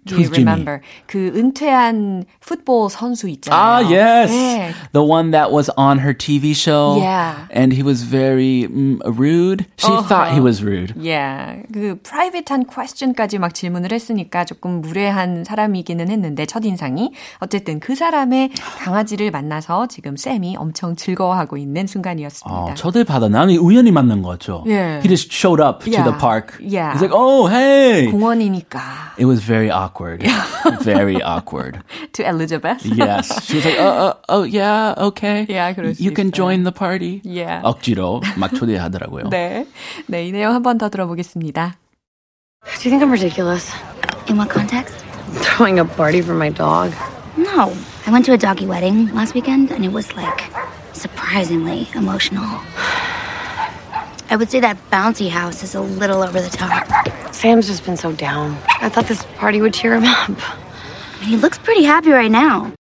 Do 0.07 0.15
you 0.15 0.23
Who's 0.31 0.31
Jimmy? 0.31 0.53
remember? 0.55 0.81
그 1.07 1.33
은퇴한 1.35 2.25
풋볼 2.41 2.91
선수 2.91 3.29
있잖아요. 3.29 3.59
Ah, 3.59 3.81
yes. 3.83 4.31
네. 4.33 4.73
The 4.93 5.03
one 5.05 5.33
that 5.33 5.51
was 5.53 5.69
on 5.77 5.99
her 5.99 6.15
TV 6.15 6.55
show. 6.55 6.97
Yeah. 7.03 7.47
And 7.51 7.75
he 7.75 7.83
was 7.83 8.03
very 8.07 8.69
mm, 8.71 9.03
rude. 9.05 9.67
She 9.77 9.91
thought 10.07 10.31
he 10.33 10.41
was 10.41 10.63
rude. 10.63 10.95
Yeah. 10.97 11.63
그 11.75 11.99
private한 12.03 12.65
question까지 12.67 13.39
막 13.39 13.53
질문을 13.53 13.91
했으니까 13.93 14.45
조금 14.45 14.81
무례한 14.81 15.43
사람이기는 15.45 16.09
했는데 16.09 16.47
첫인상이 16.47 17.11
어쨌든 17.41 17.81
그 17.81 17.95
사람의 17.97 18.51
강아지를 18.79 19.31
만나서 19.33 19.89
지금 19.89 20.17
쌤이 20.17 20.57
엄청 20.57 20.95
즐거워하고 20.95 21.57
있는 21.57 21.87
순간이었습니다. 21.89 22.57
어, 22.57 22.75
초대받아. 22.75 23.29
나는 23.29 23.57
우연히 23.57 23.91
만난 23.91 24.23
거 24.23 24.29
같죠? 24.31 24.63
Yeah. 24.67 25.01
He 25.03 25.09
just 25.09 25.33
showed 25.33 25.61
up 25.61 25.83
to 25.85 25.91
the 25.91 26.13
Yeah. 26.15 26.19
park. 26.21 26.55
Yeah. 26.61 26.93
He's 26.95 27.03
like, 27.03 27.13
oh, 27.13 27.49
hey. 27.49 28.07
공원이니까. 28.13 29.17
It 29.19 29.25
was 29.27 29.41
very 29.45 29.69
awkward. 29.71 29.96
very 30.82 31.22
awkward. 31.22 31.82
To 32.14 32.28
Elizabeth. 32.28 32.86
Yes. 32.86 33.44
She 33.46 33.56
was 33.58 33.66
like, 33.66 33.78
oh, 33.80 34.14
oh, 34.14 34.14
oh 34.30 34.44
yeah, 34.44 34.94
okay. 34.98 35.46
Yeah, 35.50 35.74
그럴 35.74 35.96
수 35.96 36.04
You 36.04 36.12
can 36.12 36.28
있어요. 36.30 36.34
join 36.36 36.64
the 36.64 36.72
party. 36.72 37.22
Yeah. 37.24 37.62
억지로 37.64 38.22
막 38.38 38.54
초대하더라고요. 38.54 39.30
네. 39.30 39.66
네, 40.08 40.28
이 40.28 40.32
내용 40.32 40.54
한 40.54 40.62
번 40.64 40.78
더 40.78 40.90
들어보겠습니다. 40.90 41.76
Do 42.64 42.90
you 42.90 42.92
think 42.92 43.02
I'm 43.04 43.10
ridiculous? 43.12 43.72
In 44.28 44.38
what 44.38 44.50
context? 44.50 44.94
Throwing 45.42 45.80
a 45.80 45.86
party 45.86 46.22
for 46.22 46.36
my 46.36 46.50
dog? 46.50 46.92
No. 47.38 47.74
I 48.06 48.12
went 48.12 48.26
to 48.26 48.34
a 48.34 48.38
doggy 48.38 48.66
wedding 48.68 49.10
last 49.16 49.34
weekend 49.34 49.72
and 49.72 49.84
it 49.86 49.92
was 49.92 50.14
like 50.16 50.52
surprisingly 50.94 51.88
emotional. 51.96 52.46
I 54.29 54.37
would 54.37 54.51
say 54.51 54.61
that 54.61 54.77
bouncy 54.91 55.31
house 55.31 55.63
is 55.63 55.75
a 55.75 55.81
little 55.81 56.23
over 56.23 56.41
the 56.41 56.51
top. 56.51 56.87
Sam's 57.33 57.69
just 57.69 57.85
been 57.85 57.97
so 57.97 58.13
down. 58.13 58.57
I 58.81 58.89
thought 58.89 59.07
this 59.07 59.25
party 59.39 59.61
would 59.61 59.73
cheer 59.73 59.95
him 59.95 60.05
up. 60.05 60.37
He 61.21 61.37
looks 61.37 61.59
pretty 61.59 61.85
happy 61.85 62.11
right 62.11 62.31
now. 62.31 62.73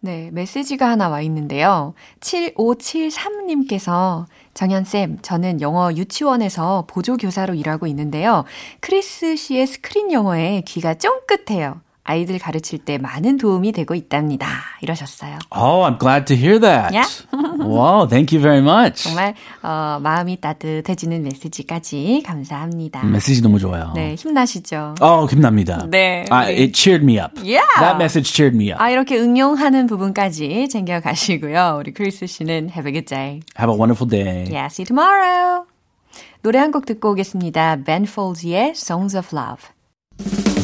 네, 0.00 0.30
메시지가 0.32 0.88
하나 0.88 1.08
와 1.08 1.22
있는데요. 1.22 1.94
7573님께서 2.20 4.26
정현쌤, 4.52 5.20
저는 5.22 5.62
영어 5.62 5.92
유치원에서 5.92 6.84
보조교사로 6.88 7.54
일하고 7.54 7.86
있는데요. 7.86 8.44
크리스 8.80 9.36
씨의 9.36 9.66
스크린 9.66 10.12
영어에 10.12 10.62
귀가 10.66 10.94
쫑긋해요. 10.94 11.80
아이들 12.06 12.38
가르칠 12.38 12.78
때 12.80 12.98
많은 12.98 13.38
도움이 13.38 13.72
되고 13.72 13.94
있답니다. 13.94 14.46
이러셨어요. 14.82 15.38
Oh, 15.50 15.86
I'm 15.88 15.98
glad 15.98 16.26
to 16.26 16.36
hear 16.36 16.60
that. 16.60 16.92
Yeah. 16.94 17.08
wow, 17.58 18.06
thank 18.06 18.30
you 18.36 18.42
very 18.42 18.60
much. 18.60 19.04
정말 19.04 19.34
어, 19.62 19.98
마음이 20.02 20.38
따뜻해지는 20.38 21.22
메시지까지 21.22 22.22
감사합니다. 22.26 23.02
메시지 23.04 23.40
너무 23.40 23.58
좋아요. 23.58 23.92
네, 23.94 24.16
힘나시죠? 24.16 24.96
Oh, 25.00 25.26
힘납니다. 25.32 25.86
네, 25.90 26.26
아, 26.28 26.44
우리- 26.44 26.64
it 26.64 26.72
cheered 26.74 27.02
me 27.02 27.18
up. 27.18 27.40
Yeah. 27.40 27.64
That 27.80 27.96
message 27.96 28.30
cheered 28.32 28.54
me 28.54 28.70
up. 28.70 28.82
아, 28.82 28.90
이렇게 28.90 29.18
응용하는 29.18 29.86
부분까지 29.86 30.68
챙겨가시고요. 30.68 31.76
우리 31.80 31.94
크리스 31.94 32.26
씨는 32.26 32.68
have 32.68 32.86
a 32.86 32.92
good 32.92 33.06
day. 33.06 33.40
Have 33.58 33.72
a 33.72 33.78
wonderful 33.78 34.06
day. 34.08 34.44
Yeah, 34.52 34.66
see 34.68 34.84
you 34.84 34.86
tomorrow. 34.86 35.64
노래 36.42 36.58
한 36.58 36.70
곡 36.70 36.84
듣고 36.84 37.12
오겠습니다. 37.12 37.76
Ben 37.86 38.04
Folds의 38.04 38.72
Songs 38.76 39.16
of 39.16 39.28
Love. 39.34 40.63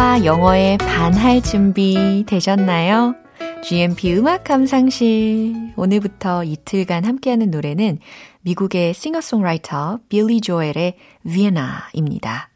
팝과 0.00 0.24
영어의 0.24 0.78
반할 0.78 1.42
준비 1.42 2.24
되셨나요? 2.26 3.14
GMP 3.62 4.14
음악 4.14 4.44
감상실. 4.44 5.74
오늘부터 5.76 6.42
이틀간 6.42 7.04
함께하는 7.04 7.50
노래는 7.50 7.98
미국의 8.40 8.94
싱어송라이터 8.94 9.98
빌리 10.08 10.40
조엘의 10.40 10.96
Vienna입니다. 11.24 12.48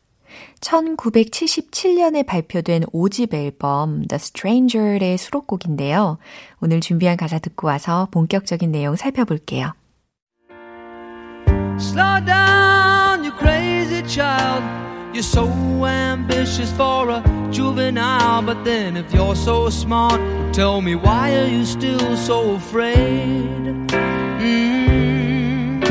1977년에 0.61 2.25
발표된 2.25 2.85
5집 2.85 3.35
앨범 3.35 4.07
The 4.07 4.17
Stranger의 4.17 5.19
수록곡인데요. 5.19 6.17
오늘 6.63 6.81
준비한 6.81 7.19
가사 7.19 7.39
듣고 7.39 7.67
와서 7.67 8.09
본격적인 8.11 8.73
내용 8.73 8.97
살펴볼게요. 8.97 9.75
Slow 11.79 12.25
down, 12.25 13.23
you 13.23 13.33
crazy 13.39 14.03
child. 14.09 14.65
You're 15.15 15.23
so 15.23 15.47
ambitious 15.87 16.73
for 16.73 17.09
a 17.09 17.34
juvenile. 17.55 18.43
But 18.43 18.65
then, 18.65 18.97
if 18.97 19.15
you're 19.15 19.37
so 19.37 19.71
smart, 19.71 20.21
tell 20.53 20.81
me 20.81 20.95
why 20.95 21.37
are 21.37 21.47
you 21.47 21.65
still 21.65 22.17
so 22.17 22.55
afraid? 22.57 23.89
Mm. 24.43 25.85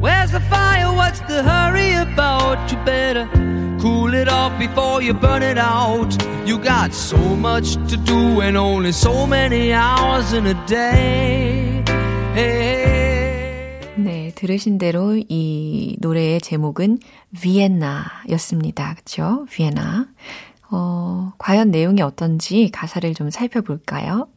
Where's 0.00 0.30
the 0.30 0.40
fire? 0.40 0.92
What's 0.94 1.20
the 1.20 1.42
hurry 1.42 1.92
about? 1.94 2.70
You 2.70 2.78
better 2.84 3.28
cool 3.80 4.14
it 4.14 4.28
off 4.28 4.58
before 4.58 5.02
you 5.02 5.14
burn 5.14 5.42
it 5.42 5.58
out. 5.58 6.10
You 6.46 6.58
got 6.58 6.94
so 6.94 7.18
much 7.36 7.74
to 7.90 7.96
do 7.96 8.40
and 8.40 8.56
only 8.56 8.92
so 8.92 9.26
many 9.26 9.72
hours 9.72 10.32
in 10.32 10.46
a 10.46 10.66
day. 10.66 11.82
Hey. 12.34 12.99
네, 13.98 14.32
들으신 14.34 14.78
대로 14.78 15.16
이 15.16 15.96
노래의 16.00 16.40
제목은 16.40 16.98
비엔나였습니다. 17.40 18.94
그쵸? 18.94 19.46
비엔나. 19.50 20.06
어, 20.70 21.32
과연 21.38 21.70
내용이 21.70 22.00
어떤지 22.00 22.70
가사를 22.70 23.12
좀 23.14 23.30
살펴볼까요? 23.30 24.28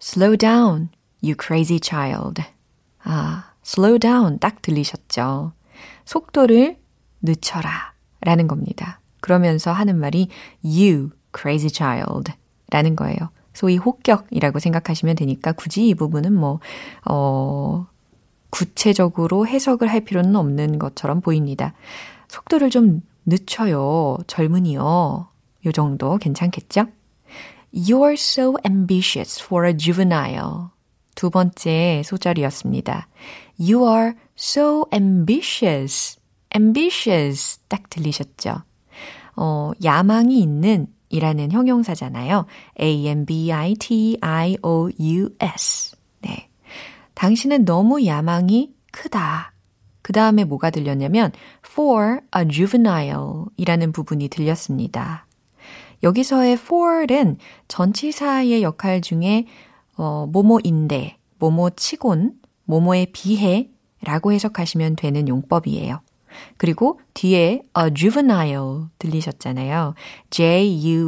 Slow 0.00 0.36
down, 0.36 0.90
you 1.22 1.34
crazy 1.40 1.80
child. 1.82 2.42
아, 3.02 3.52
slow 3.64 3.98
down 3.98 4.38
딱 4.38 4.62
들리셨죠? 4.62 5.52
속도를 6.04 6.76
늦춰라 7.22 7.94
라는 8.20 8.46
겁니다. 8.46 9.00
그러면서 9.20 9.72
하는 9.72 9.98
말이 9.98 10.28
you 10.62 11.10
crazy 11.36 11.70
child 11.72 12.32
라는 12.70 12.94
거예요. 12.94 13.16
소위 13.54 13.76
혹격이라고 13.76 14.58
생각하시면 14.58 15.16
되니까 15.16 15.52
굳이 15.52 15.88
이 15.88 15.94
부분은 15.94 16.34
뭐, 16.34 16.60
어, 17.04 17.86
구체적으로 18.52 19.46
해석을 19.46 19.88
할 19.88 20.02
필요는 20.02 20.36
없는 20.36 20.78
것처럼 20.78 21.22
보입니다. 21.22 21.72
속도를 22.28 22.68
좀 22.70 23.00
늦춰요. 23.24 24.18
젊은이요. 24.26 25.28
요 25.64 25.72
정도 25.72 26.18
괜찮겠죠? 26.18 26.86
You're 27.74 28.12
so 28.12 28.54
ambitious 28.64 29.42
for 29.42 29.66
a 29.66 29.76
juvenile. 29.76 30.66
두 31.14 31.30
번째 31.30 32.02
소절이었습니다. 32.04 33.08
You 33.58 33.88
are 33.88 34.12
so 34.38 34.84
ambitious. 34.92 36.18
ambitious 36.54 37.58
딱 37.68 37.88
들리셨죠? 37.88 38.62
어, 39.36 39.70
야망이 39.82 40.38
있는 40.40 40.88
이라는 41.08 41.52
형용사잖아요. 41.52 42.44
a-m-b-i-t-i-o-u-s. 42.78 43.32
네. 47.22 47.26
당신은 47.28 47.64
너무 47.64 48.04
야망이 48.04 48.74
크다. 48.90 49.52
그 50.02 50.12
다음에 50.12 50.42
뭐가 50.42 50.70
들렸냐면 50.70 51.30
for 51.64 52.18
a 52.36 52.48
juvenile 52.48 53.44
이라는 53.56 53.92
부분이 53.92 54.28
들렸습니다. 54.28 55.26
여기서의 56.02 56.54
for은 56.54 57.38
전치사의 57.68 58.64
역할 58.64 59.00
중에 59.00 59.46
어, 59.96 60.26
뭐뭐인데, 60.26 61.16
뭐뭐치곤, 61.38 62.32
뭐뭐에 62.64 63.06
비해 63.12 63.68
라고 64.02 64.32
해석하시면 64.32 64.96
되는 64.96 65.28
용법이에요. 65.28 66.00
그리고 66.56 66.98
뒤에 67.14 67.62
a 67.78 67.94
juvenile 67.94 68.86
들리셨잖아요. 68.98 69.94
J-U-V-E-N-I-L-E 70.30 71.06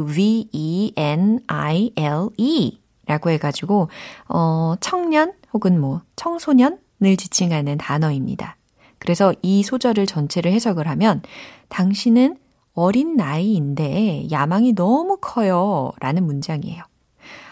라고 3.07 3.29
해가지고, 3.29 3.89
어, 4.29 4.75
청년 4.79 5.33
혹은 5.55 5.79
뭐 5.79 6.01
청소년을 6.17 7.15
지칭하는 7.17 7.77
단어입니다. 7.77 8.57
그래서 8.99 9.33
이 9.41 9.63
소절을 9.63 10.05
전체를 10.05 10.51
해석을 10.51 10.85
하면 10.89 11.21
당신은 11.69 12.37
어린 12.73 13.15
나이인데 13.15 14.27
야망이 14.29 14.73
너무 14.73 15.17
커요. 15.21 15.93
라는 16.01 16.25
문장이에요. 16.25 16.83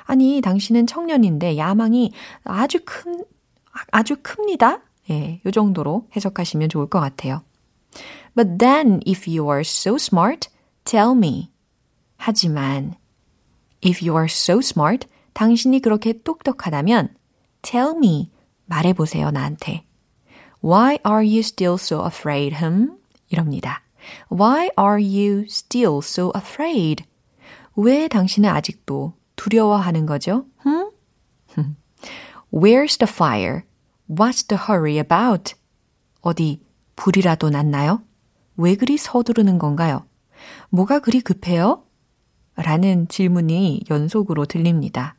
아니, 0.04 0.42
당신은 0.42 0.86
청년인데 0.86 1.58
야망이 1.58 2.12
아주 2.44 2.80
큰, 2.84 3.24
아주 3.92 4.18
큽니다. 4.22 4.82
예, 5.10 5.40
요 5.46 5.52
정도로 5.52 6.10
해석하시면 6.14 6.68
좋을 6.68 6.88
것 6.88 7.00
같아요. 7.00 7.42
But 8.36 8.58
then, 8.58 9.00
if 9.08 9.30
you 9.30 9.50
are 9.50 9.62
so 9.62 9.96
smart, 9.96 10.50
tell 10.84 11.16
me. 11.16 11.52
하지만, 12.18 12.96
if 13.86 14.06
you 14.06 14.18
are 14.18 14.28
so 14.30 14.58
smart, 14.58 15.08
당신이 15.32 15.80
그렇게 15.80 16.22
똑똑하다면, 16.22 17.16
tell 17.64 17.98
me. 17.98 18.30
말해보세요, 18.66 19.32
나한테. 19.32 19.86
Why 20.64 21.00
are 21.06 21.26
you 21.26 21.40
still 21.40 21.74
so 21.74 22.06
afraid, 22.06 22.56
hm? 22.56 22.98
이럽니다. 23.30 23.82
Why 24.30 24.70
are 24.78 25.02
you 25.02 25.46
still 25.50 25.98
so 25.98 26.32
afraid? 26.36 27.04
왜 27.76 28.08
당신은 28.08 28.50
아직도 28.50 29.14
두려워하는 29.36 30.06
거죠? 30.06 30.46
hm? 30.66 30.92
Where's 32.54 32.98
the 32.98 33.10
fire? 33.10 33.64
What's 34.08 34.48
the 34.48 34.62
hurry 34.68 35.00
about? 35.00 35.56
어디 36.22 36.62
불이라도 36.96 37.50
났나요? 37.50 38.04
왜 38.56 38.76
그리 38.76 38.98
서두르는 38.98 39.58
건가요? 39.58 40.06
뭐가 40.70 41.00
그리 41.00 41.22
급해요? 41.22 41.84
라는 42.56 43.08
질문이 43.08 43.82
연속으로 43.90 44.46
들립니다. 44.46 45.16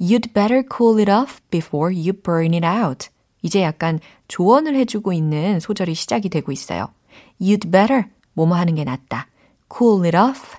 You'd 0.00 0.32
better 0.32 0.62
cool 0.62 1.00
it 1.00 1.10
off 1.10 1.40
before 1.50 1.92
you 1.92 2.12
burn 2.12 2.54
it 2.54 2.64
out. 2.64 3.08
이제 3.42 3.62
약간 3.62 4.00
조언을 4.28 4.74
해주고 4.76 5.12
있는 5.12 5.60
소절이 5.60 5.94
시작이 5.94 6.28
되고 6.28 6.52
있어요. 6.52 6.88
You'd 7.40 7.70
better 7.70 8.04
뭐뭐 8.34 8.54
하는 8.54 8.74
게 8.74 8.84
낫다. 8.84 9.28
Cool 9.72 10.04
it 10.06 10.16
off. 10.16 10.56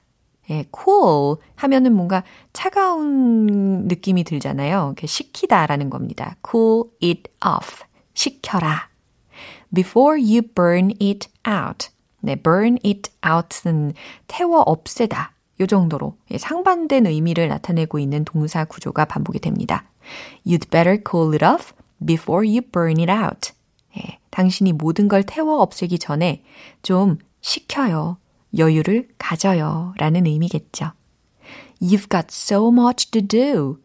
예, 0.50 0.66
cool 0.76 1.38
하면은 1.56 1.94
뭔가 1.94 2.24
차가운 2.54 3.88
느낌이 3.88 4.24
들잖아요. 4.24 4.96
식히다라는 5.04 5.90
겁니다. 5.90 6.36
Cool 6.50 6.86
it 7.02 7.24
off. 7.46 7.84
식혀라. 8.14 8.90
Before 9.74 10.20
you 10.20 10.42
burn 10.42 10.92
it 11.02 11.30
out. 11.48 11.90
네, 12.22 12.36
burn 12.36 12.78
it 12.84 13.12
out은 13.24 13.94
태워 14.28 14.62
없애다. 14.62 15.34
요 15.60 15.68
정도로 15.68 16.16
상반된 16.38 17.08
의미를 17.08 17.48
나타내고 17.50 18.00
있는 18.00 18.24
동사 18.26 18.66
구조가 18.66 19.06
반복이 19.06 19.40
됩니다. 19.40 19.86
You'd 20.46 20.70
better 20.70 21.02
cool 21.10 21.34
it 21.34 21.44
off 21.44 21.74
before 22.06 22.48
you 22.48 22.62
burn 22.62 23.00
it 23.00 23.12
out. 23.12 23.52
예, 23.98 24.20
당신이 24.30 24.74
모든 24.74 25.08
걸 25.08 25.24
태워 25.24 25.62
없애기 25.62 26.00
전에 26.00 26.44
좀 26.82 27.18
식혀요. 27.42 28.18
여유를 28.58 29.10
가져요. 29.18 29.94
라는 29.98 30.26
의미겠죠. 30.26 30.92
You've 31.82 32.10
got 32.10 32.28
so 32.30 32.72
much 32.72 33.12
to 33.12 33.22
do. 33.22 33.78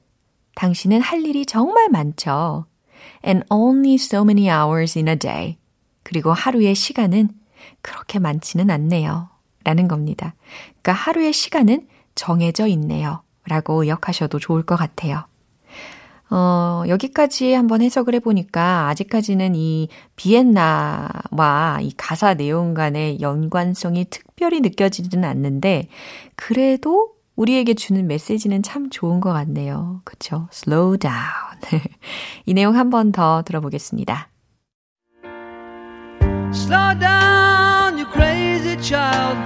당신은 0.54 1.00
할 1.00 1.24
일이 1.24 1.44
정말 1.44 1.88
많죠. 1.90 2.66
And 3.26 3.44
only 3.50 3.94
so 3.94 4.22
many 4.22 4.48
hours 4.48 4.98
in 4.98 5.08
a 5.08 5.16
day. 5.16 5.58
그리고 6.02 6.32
하루의 6.32 6.74
시간은 6.74 7.30
그렇게 7.82 8.18
많지는 8.18 8.70
않네요. 8.70 9.34
라는 9.64 9.88
겁니다. 9.88 10.35
그러니까 10.83 10.92
하루의 10.92 11.33
시간은 11.33 11.88
정해져 12.14 12.66
있네요. 12.68 13.22
라고 13.46 13.87
역하셔도 13.87 14.38
좋을 14.38 14.62
것 14.62 14.77
같아요. 14.77 15.24
어, 16.31 16.83
여기까지 16.88 17.53
한번 17.53 17.83
해석을 17.83 18.14
해보니까 18.14 18.88
아직까지는 18.88 19.55
이 19.55 19.88
비엔나와 20.16 21.79
이 21.83 21.92
가사 21.96 22.35
내용 22.35 22.72
간의 22.74 23.20
연관성이 23.20 24.07
특별히 24.09 24.61
느껴지지는 24.61 25.29
않는데, 25.29 25.88
그래도 26.35 27.11
우리에게 27.37 27.74
주는 27.74 28.07
메시지는 28.07 28.62
참 28.62 28.90
좋은 28.90 29.20
것 29.20 29.33
같네요. 29.33 30.00
그쵸? 30.05 30.48
slow 30.53 30.96
down. 30.98 31.61
이 32.46 32.55
내용 32.55 32.77
한 32.77 32.90
번 32.90 33.12
더 33.12 33.42
들어보겠습니다. 33.42 34.29
Slow 36.53 36.98
down, 36.98 37.98
you 37.98 38.07
crazy 38.12 38.54
child. 38.76 39.37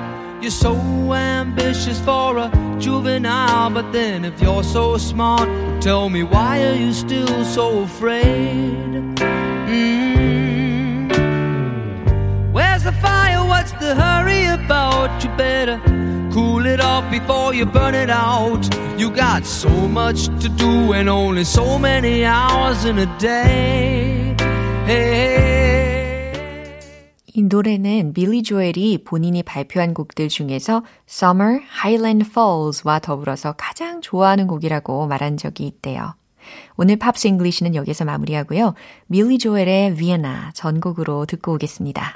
You're 0.42 0.50
so 0.52 0.76
ambitious 1.12 2.00
for 2.00 2.38
a 2.38 2.50
juvenile, 2.78 3.70
but 3.70 3.92
then 3.92 4.24
if 4.24 4.40
you're 4.40 4.62
so 4.62 4.96
smart, 4.96 5.48
tell 5.82 6.08
me 6.08 6.22
why 6.22 6.62
are 6.64 6.74
you 6.74 6.92
still 6.92 7.44
so 7.44 7.80
afraid? 7.80 9.16
Mm. 9.72 10.12
Where's 12.52 12.84
the 12.84 12.92
fire? 12.92 13.44
What's 13.44 13.72
the 13.72 13.94
hurry 13.94 14.46
about? 14.46 15.24
You 15.24 15.30
better 15.36 15.80
cool 16.32 16.66
it 16.66 16.80
off 16.80 17.10
before 17.10 17.52
you 17.54 17.66
burn 17.66 17.94
it 17.94 18.10
out. 18.10 18.62
You 18.96 19.10
got 19.10 19.44
so 19.44 19.68
much 19.88 20.26
to 20.42 20.48
do 20.48 20.92
and 20.92 21.08
only 21.08 21.44
so 21.44 21.78
many 21.78 22.24
hours 22.24 22.84
in 22.84 22.98
a 22.98 23.18
day. 23.18 24.36
Hey, 24.86 24.86
hey. 24.86 25.47
이 27.34 27.42
노래는 27.42 28.14
빌리 28.14 28.42
조엘이 28.42 29.04
본인이 29.04 29.42
발표한 29.42 29.94
곡들 29.94 30.28
중에서 30.28 30.82
Summer, 31.08 31.60
Highland 31.82 32.26
Falls와 32.30 33.00
더불어서 33.00 33.52
가장 33.52 34.00
좋아하는 34.00 34.46
곡이라고 34.46 35.06
말한 35.06 35.36
적이 35.36 35.66
있대요. 35.66 36.14
오늘 36.76 36.96
Pops 36.96 37.28
English는 37.28 37.74
여기서 37.74 38.06
마무리하고요. 38.06 38.74
빌리 39.06 39.38
조엘의 39.38 39.96
Vienna 39.96 40.50
전곡으로 40.54 41.26
듣고 41.26 41.54
오겠습니다. 41.54 42.14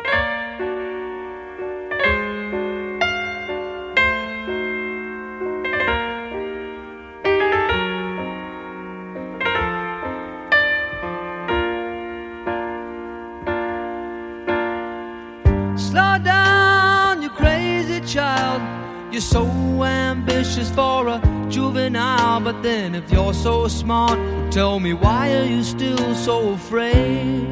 So 19.22 19.46
ambitious 19.84 20.70
for 20.70 21.08
a 21.08 21.20
juvenile, 21.48 22.40
but 22.40 22.62
then 22.62 22.94
if 22.94 23.10
you're 23.10 23.32
so 23.32 23.68
smart, 23.68 24.18
tell 24.50 24.80
me 24.80 24.92
why 24.92 25.30
are 25.32 25.46
you 25.46 25.62
still 25.62 26.14
so 26.14 26.52
afraid? 26.54 27.46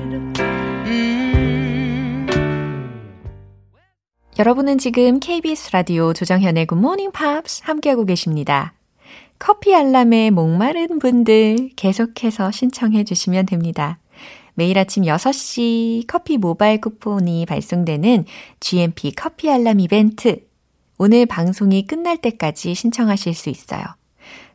Mm. 0.85 1.31
여러분은 4.39 4.79
지금 4.79 5.21
KBS 5.21 5.71
라디오 5.73 6.13
조정현의 6.13 6.67
Good 6.67 6.81
Morning 6.81 7.13
Pops 7.13 7.63
함께하고 7.65 8.05
계십니다. 8.05 8.73
커피 9.39 9.75
알람에 9.75 10.31
목마른 10.31 10.99
분들 10.99 11.71
계속해서 11.77 12.51
신청해 12.51 13.05
주시면 13.05 13.47
됩니다. 13.47 13.99
매일 14.55 14.79
아침 14.79 15.05
6시 15.05 16.07
커피 16.07 16.37
모바일 16.37 16.81
쿠폰이 16.81 17.47
발송되는 17.47 18.25
GMP 18.61 19.13
커피 19.13 19.51
알람 19.51 19.81
이벤트 19.81 20.50
오늘 21.03 21.25
방송이 21.25 21.87
끝날 21.87 22.19
때까지 22.19 22.75
신청하실 22.75 23.33
수 23.33 23.49
있어요. 23.49 23.83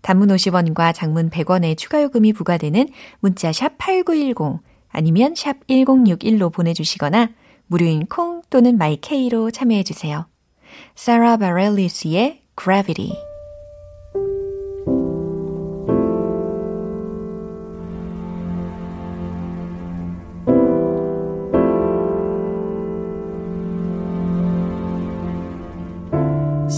단문 0.03 0.27
50원과 0.27 0.93
장문 0.93 1.31
100원의 1.31 1.75
추가 1.75 2.03
요금이 2.03 2.33
부과되는 2.33 2.87
문자 3.19 3.51
샵 3.51 3.79
8910 3.79 4.61
아니면 4.89 5.33
샵 5.33 5.65
1061로 5.65 6.53
보내주시거나 6.53 7.29
무료인 7.65 8.05
콩 8.05 8.43
또는 8.51 8.77
마이케이로 8.77 9.49
참여해 9.49 9.81
주세요. 9.81 10.27
사라 10.93 11.37
바렐리스의 11.37 12.43
Gravity 12.55 13.34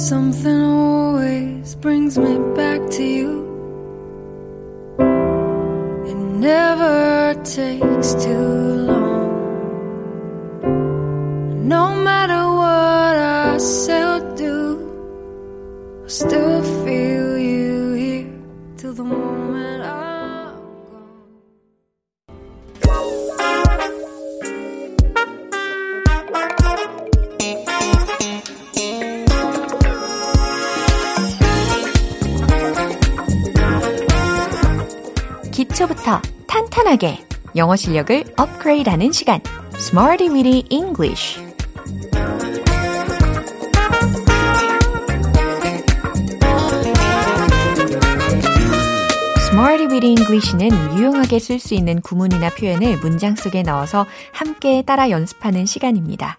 Something 0.07 0.61
always 0.61 1.75
brings 1.75 2.17
me 2.17 2.37
back 2.55 2.79
to 2.91 3.03
you. 3.03 3.31
It 6.07 6.15
never 6.15 7.33
takes 7.43 8.13
too 8.13 8.66
영어 37.57 37.75
실력을 37.75 38.23
업그레이드하는 38.37 39.11
시간 39.11 39.41
Smarty 39.73 40.31
Weedy 40.31 40.63
English 40.69 41.39
Smarty 49.49 49.87
Weedy 49.87 50.11
English는 50.11 50.97
유용하게 50.97 51.39
쓸 51.39 51.57
수 51.57 51.73
있는 51.73 51.99
구문이나 52.01 52.51
표현을 52.51 52.97
문장 52.99 53.35
속에 53.35 53.63
넣어서 53.63 54.05
함께 54.31 54.83
따라 54.83 55.09
연습하는 55.09 55.65
시간입니다. 55.65 56.37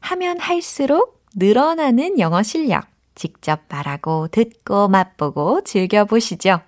하면 0.00 0.40
할수록 0.40 1.22
늘어나는 1.36 2.18
영어 2.18 2.42
실력 2.42 2.86
직접 3.14 3.60
말하고 3.68 4.26
듣고 4.28 4.88
맛보고 4.88 5.62
즐겨보시죠. 5.62 6.60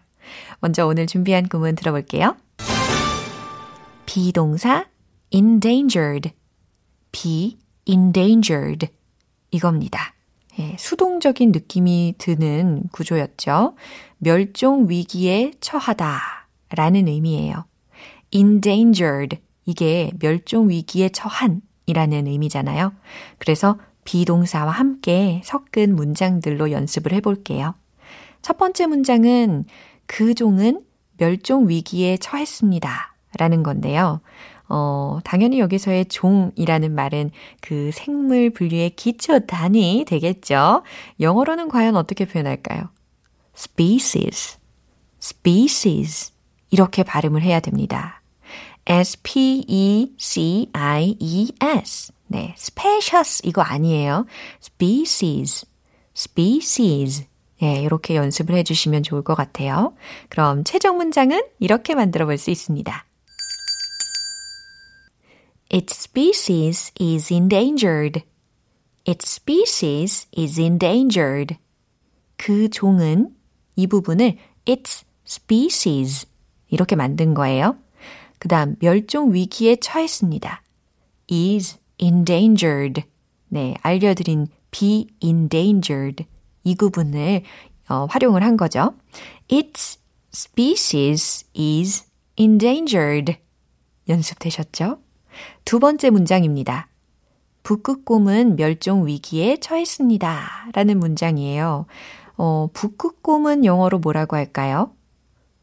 먼저 0.60 0.86
오늘 0.86 1.08
준비한 1.08 1.48
구문 1.48 1.74
들어볼게요. 1.74 2.36
비동사 4.06 4.86
endangered, 5.30 6.32
be 7.12 7.58
endangered 7.86 8.88
이겁니다. 9.50 10.14
예, 10.58 10.76
수동적인 10.78 11.52
느낌이 11.52 12.16
드는 12.18 12.88
구조였죠. 12.92 13.74
멸종 14.18 14.88
위기에 14.88 15.52
처하다 15.60 16.20
라는 16.70 17.08
의미예요. 17.08 17.64
endangered 18.30 19.38
이게 19.64 20.10
멸종 20.18 20.68
위기에 20.70 21.08
처한 21.08 21.62
이라는 21.86 22.26
의미잖아요. 22.26 22.92
그래서 23.38 23.78
비동사와 24.04 24.72
함께 24.72 25.40
섞은 25.44 25.94
문장들로 25.94 26.70
연습을 26.70 27.12
해볼게요. 27.12 27.74
첫 28.40 28.58
번째 28.58 28.86
문장은 28.86 29.64
그 30.06 30.34
종은 30.34 30.84
멸종 31.16 31.68
위기에 31.68 32.16
처했습니다. 32.16 33.11
라는 33.38 33.62
건데요. 33.62 34.20
어, 34.68 35.18
당연히 35.24 35.58
여기서의 35.60 36.06
종이라는 36.06 36.94
말은 36.94 37.30
그 37.60 37.90
생물 37.92 38.50
분류의 38.50 38.90
기초 38.90 39.40
단위 39.46 40.04
되겠죠. 40.06 40.82
영어로는 41.20 41.68
과연 41.68 41.96
어떻게 41.96 42.24
표현할까요? 42.24 42.88
species, 43.56 44.58
species. 45.20 46.32
이렇게 46.70 47.02
발음을 47.02 47.42
해야 47.42 47.60
됩니다. 47.60 48.22
S-P-E-C-I-E-S. 50.72 52.12
네, 52.28 52.54
species 52.56 53.42
이거 53.46 53.60
아니에요. 53.62 54.26
species, 54.62 55.66
species. 56.16 57.26
네, 57.60 57.82
이렇게 57.82 58.16
연습을 58.16 58.56
해주시면 58.56 59.02
좋을 59.02 59.22
것 59.22 59.34
같아요. 59.34 59.94
그럼 60.30 60.64
최종 60.64 60.96
문장은 60.96 61.42
이렇게 61.60 61.94
만들어 61.94 62.24
볼 62.26 62.38
수 62.38 62.50
있습니다. 62.50 63.04
Its 65.72 65.96
species 65.96 66.92
is 67.00 67.32
endangered. 67.32 68.22
Its 69.06 69.26
species 69.26 70.26
is 70.36 70.60
endangered. 70.60 71.56
그 72.36 72.68
종은 72.68 73.34
이 73.76 73.86
부분을 73.86 74.36
its 74.68 75.06
species 75.26 76.26
이렇게 76.68 76.94
만든 76.94 77.32
거예요. 77.32 77.78
그 78.38 78.48
다음 78.48 78.76
멸종 78.80 79.32
위기에 79.32 79.76
처했습니다. 79.76 80.62
is 81.30 81.78
endangered. 81.98 83.04
네, 83.48 83.74
알려드린 83.80 84.48
be 84.70 85.06
endangered. 85.22 86.26
이 86.64 86.74
구분을 86.74 87.44
어, 87.88 88.06
활용을 88.10 88.42
한 88.42 88.58
거죠. 88.58 88.94
Its 89.50 89.98
species 90.34 91.46
is 91.56 92.04
endangered. 92.36 93.38
연습되셨죠? 94.06 94.98
두 95.64 95.78
번째 95.78 96.10
문장입니다. 96.10 96.88
북극곰은 97.62 98.56
멸종 98.56 99.06
위기에 99.06 99.58
처했습니다. 99.58 100.70
라는 100.72 100.98
문장이에요. 100.98 101.86
어, 102.36 102.68
북극곰은 102.72 103.64
영어로 103.64 103.98
뭐라고 103.98 104.36
할까요? 104.36 104.92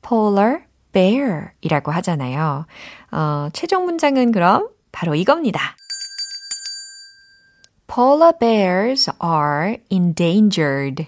polar 0.01 0.61
bear 0.91 1.49
이라고 1.61 1.91
하잖아요. 1.91 2.65
어, 3.11 3.49
최종 3.53 3.85
문장은 3.85 4.31
그럼 4.31 4.69
바로 4.91 5.15
이겁니다. 5.15 5.75
Polar 7.87 8.33
bears 8.39 9.11
are 9.23 9.77
endangered. 9.89 11.07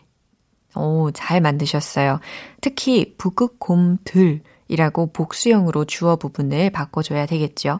오, 0.75 1.11
잘 1.11 1.41
만드셨어요. 1.41 2.19
특히 2.61 3.15
북극곰들이라고 3.17 5.11
복수형으로 5.13 5.85
주어 5.85 6.15
부분을 6.15 6.69
바꿔줘야 6.71 7.25
되겠죠. 7.25 7.79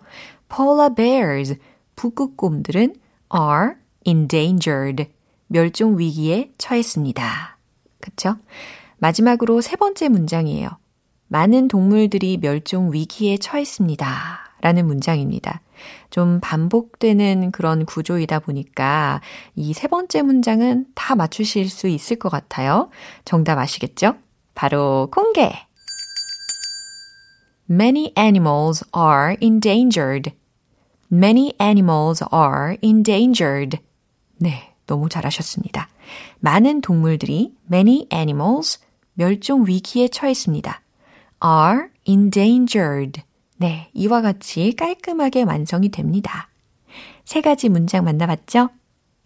Polar 0.54 0.94
bears, 0.94 1.56
북극곰들은 1.96 2.96
are 3.34 3.76
endangered, 4.06 5.08
멸종 5.48 5.98
위기에 5.98 6.52
처했습니다. 6.58 7.58
그쵸? 8.00 8.36
마지막으로 8.98 9.62
세 9.62 9.76
번째 9.76 10.10
문장이에요. 10.10 10.70
많은 11.28 11.68
동물들이 11.68 12.38
멸종 12.38 12.92
위기에 12.94 13.38
처했습니다. 13.38 14.40
라는 14.62 14.86
문장입니다. 14.86 15.62
좀 16.12 16.40
반복되는 16.42 17.52
그런 17.52 17.86
구조이다 17.86 18.40
보니까 18.40 19.22
이 19.56 19.74
세 19.74 19.88
번째 19.88 20.22
문장은 20.22 20.86
다 20.94 21.16
맞추실 21.16 21.70
수 21.70 21.88
있을 21.88 22.20
것 22.20 22.30
같아요. 22.30 22.90
정답 23.26 23.58
아시겠죠? 23.58 24.16
바로 24.54 25.10
공개! 25.12 25.52
Many 27.70 28.12
animals 28.18 28.84
are 28.96 29.38
endangered. 29.42 30.34
Many 31.12 31.54
animals 31.62 32.24
are 32.34 32.78
endangered. 32.82 33.80
네, 34.38 34.74
너무 34.88 35.10
잘하셨습니다. 35.10 35.90
많은 36.40 36.82
동물들이 36.82 37.54
many 37.72 38.08
animals 38.14 38.80
멸종 39.14 39.68
위기에 39.68 40.08
처했습니다. 40.08 40.82
are 41.44 41.88
endangered. 42.08 43.22
네, 43.58 43.90
이와 43.94 44.22
같이 44.22 44.74
깔끔하게 44.78 45.44
완성이 45.44 45.90
됩니다. 45.90 46.50
세 47.26 47.42
가지 47.42 47.70
문장 47.70 48.06
만나봤죠? 48.06 48.70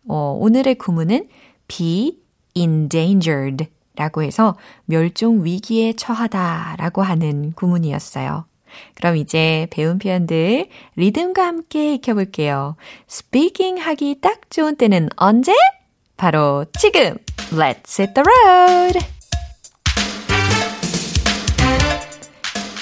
어, 0.08 0.38
오늘의 0.39 0.76
구문은 0.76 1.28
be 1.67 2.19
endangered 2.56 3.67
라고 3.95 4.24
해서 4.24 4.58
멸종 4.86 5.45
위기에 5.45 5.93
처하다 5.93 6.76
라고 6.78 7.02
하는 7.02 7.54
구문이었어요. 7.54 8.45
그럼 8.95 9.17
이제 9.17 9.67
배운 9.71 9.99
표현들 9.99 10.67
리듬과 10.95 11.45
함께 11.45 11.95
익혀볼게요. 11.95 12.75
speaking 13.09 13.81
하기 13.81 14.19
딱 14.21 14.49
좋은 14.49 14.75
때는 14.75 15.09
언제? 15.15 15.53
바로 16.17 16.65
지금! 16.79 17.17
Let's 17.51 17.99
hit 17.99 18.13
the 18.13 18.23
road! 18.25 19.05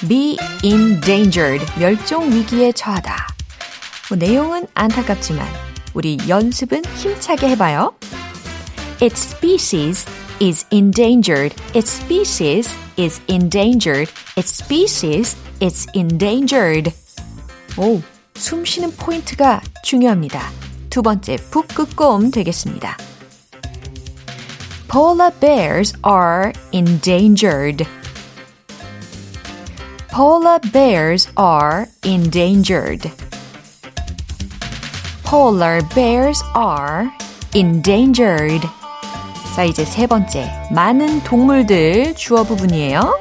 be 0.07 0.37
endangered, 0.63 1.65
멸종 1.79 2.31
위기에 2.31 2.71
처하다. 2.71 3.27
뭐 4.09 4.17
내용은 4.17 4.67
안타깝지만 4.73 5.47
우리 5.93 6.17
연습은 6.27 6.83
힘차게 6.97 7.49
해봐요. 7.49 7.93
Its 9.01 9.35
species 9.35 10.05
is 10.42 10.66
endangered. 10.70 11.54
Its 11.74 11.90
species 11.90 12.68
is 12.96 13.20
endangered. 13.28 14.08
Its 14.36 14.62
species 14.62 15.36
is 15.60 15.86
endangered. 15.94 16.92
오, 17.76 18.00
숨 18.34 18.64
쉬는 18.64 18.96
포인트가 18.96 19.60
중요합니다. 19.82 20.40
두 20.90 21.02
번째 21.02 21.36
북극곰 21.50 22.30
되겠습니다. 22.30 22.96
Polar 24.88 25.30
bears 25.38 25.92
are 26.04 26.52
endangered. 26.72 27.86
Polar 30.10 30.58
bears 30.72 31.28
are 31.38 31.86
endangered. 32.04 33.12
Polar 35.22 35.82
bears 35.94 36.42
are 36.56 37.12
endangered. 37.54 38.66
자, 39.55 39.63
이제 39.63 39.85
세 39.85 40.07
번째. 40.07 40.51
많은 40.71 41.21
동물들 41.21 42.15
주어 42.15 42.43
부분이에요. 42.43 43.19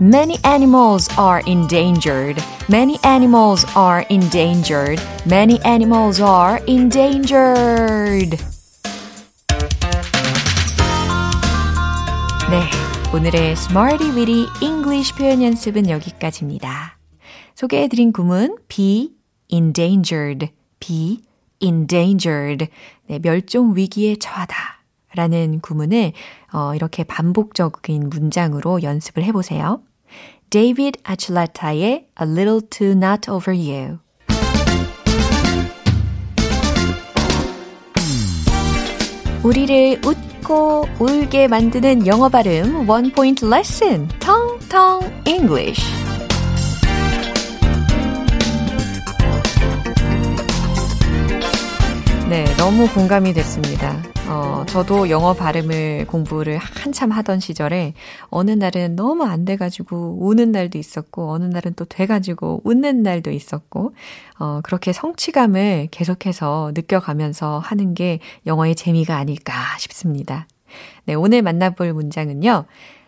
Many 0.00 0.38
animals 0.46 1.10
are 1.18 1.42
endangered. 1.44 2.40
Many 2.70 3.00
animals 3.04 3.66
are 3.76 4.06
endangered. 4.08 5.02
Many 5.26 5.58
animals 5.66 6.22
are 6.22 6.62
endangered. 6.68 8.36
네. 12.48 12.62
오늘의 13.12 13.52
Smarty 13.52 14.10
Weedy 14.12 14.46
English 14.62 15.16
표현 15.16 15.42
연습은 15.42 15.90
여기까지입니다. 15.90 16.96
소개해드린 17.56 18.12
구문 18.12 18.56
be 18.68 19.14
endangered, 19.50 20.52
be 20.78 21.27
endangered, 21.60 22.68
네, 23.06 23.18
멸종 23.18 23.76
위기에 23.76 24.16
처하다 24.16 24.56
라는 25.14 25.60
구문을 25.60 26.12
어, 26.52 26.74
이렇게 26.74 27.04
반복적인 27.04 28.08
문장으로 28.10 28.82
연습을 28.82 29.24
해보세요. 29.24 29.82
David 30.50 31.00
Archuleta의 31.08 32.08
A 32.20 32.26
Little 32.26 32.60
Too 32.70 32.92
Not 32.92 33.30
Over 33.30 33.58
You 33.58 33.98
우리를 39.44 40.00
웃고 40.04 40.86
울게 40.98 41.48
만드는 41.48 42.06
영어 42.06 42.28
발음 42.28 42.88
원 42.88 43.12
포인트 43.12 43.44
레슨 43.44 44.08
텅텅 44.18 45.00
English 45.26 46.07
네, 52.28 52.44
너무 52.58 52.86
공감이 52.92 53.32
됐습니다. 53.32 54.02
어, 54.28 54.62
저도 54.66 55.08
영어 55.08 55.32
발음을 55.32 56.06
공부를 56.06 56.58
한참 56.58 57.10
하던 57.10 57.40
시절에 57.40 57.94
어느 58.28 58.50
날은 58.50 58.96
너무 58.96 59.24
안 59.24 59.46
돼가지고 59.46 60.18
우는 60.20 60.52
날도 60.52 60.76
있었고 60.76 61.30
어느 61.30 61.44
날은 61.46 61.72
또 61.74 61.86
돼가지고 61.86 62.60
웃는 62.64 63.02
날도 63.02 63.30
있었고 63.30 63.94
어, 64.38 64.60
그렇게 64.62 64.92
성취감을 64.92 65.88
계속해서 65.90 66.72
느껴가면서 66.74 67.60
하는 67.60 67.94
게 67.94 68.18
영어의 68.44 68.74
재미가 68.74 69.16
아닐까 69.16 69.54
싶습니다. 69.78 70.46
네, 71.06 71.14
오늘 71.14 71.40
만나볼 71.40 71.94
문장은요. 71.94 72.66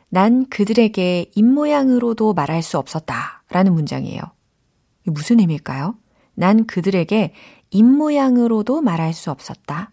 난 0.09 0.49
그들에게 0.49 1.27
입모양으로도 1.35 2.33
말할 2.33 2.63
수 2.63 2.79
없었다. 2.79 3.43
라는 3.51 3.75
문장이에요. 3.75 4.23
무슨 5.05 5.41
의미일까요? 5.41 5.95
난 6.35 6.67
그들에게 6.67 7.35
입모양으로도 7.71 8.81
말할 8.81 9.13
수 9.13 9.31
없었다. 9.31 9.93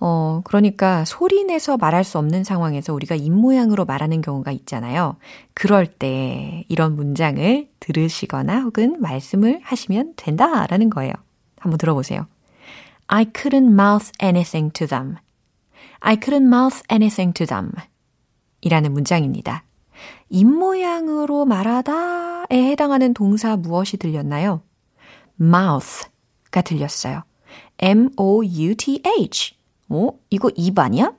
어, 0.00 0.42
그러니까 0.44 1.04
소리 1.04 1.44
내서 1.44 1.76
말할 1.76 2.04
수 2.04 2.18
없는 2.18 2.44
상황에서 2.44 2.94
우리가 2.94 3.16
입모양으로 3.16 3.84
말하는 3.84 4.20
경우가 4.20 4.52
있잖아요. 4.52 5.16
그럴 5.54 5.86
때 5.86 6.64
이런 6.68 6.94
문장을 6.94 7.68
들으시거나 7.80 8.60
혹은 8.60 9.00
말씀을 9.00 9.58
하시면 9.62 10.14
된다라는 10.16 10.90
거예요. 10.90 11.12
한번 11.58 11.78
들어보세요. 11.78 12.26
I 13.08 13.24
couldn't 13.24 13.72
mouth 13.72 14.12
anything 14.22 14.72
to 14.74 14.86
them. 14.86 15.16
I 16.00 16.16
couldn't 16.16 16.46
mouth 16.46 16.82
anything 16.92 17.34
to 17.34 17.46
them. 17.46 17.72
이라는 18.60 18.92
문장입니다. 18.92 19.64
입모양으로 20.28 21.44
말하다에 21.44 22.70
해당하는 22.70 23.14
동사 23.14 23.56
무엇이 23.56 23.96
들렸나요? 23.96 24.62
mouth 25.40 26.08
가 26.50 26.62
들렸어요. 26.62 27.22
m-o-u-t-h. 27.78 29.54
어? 29.90 30.10
이거 30.30 30.50
입 30.56 30.78
아니야? 30.78 31.12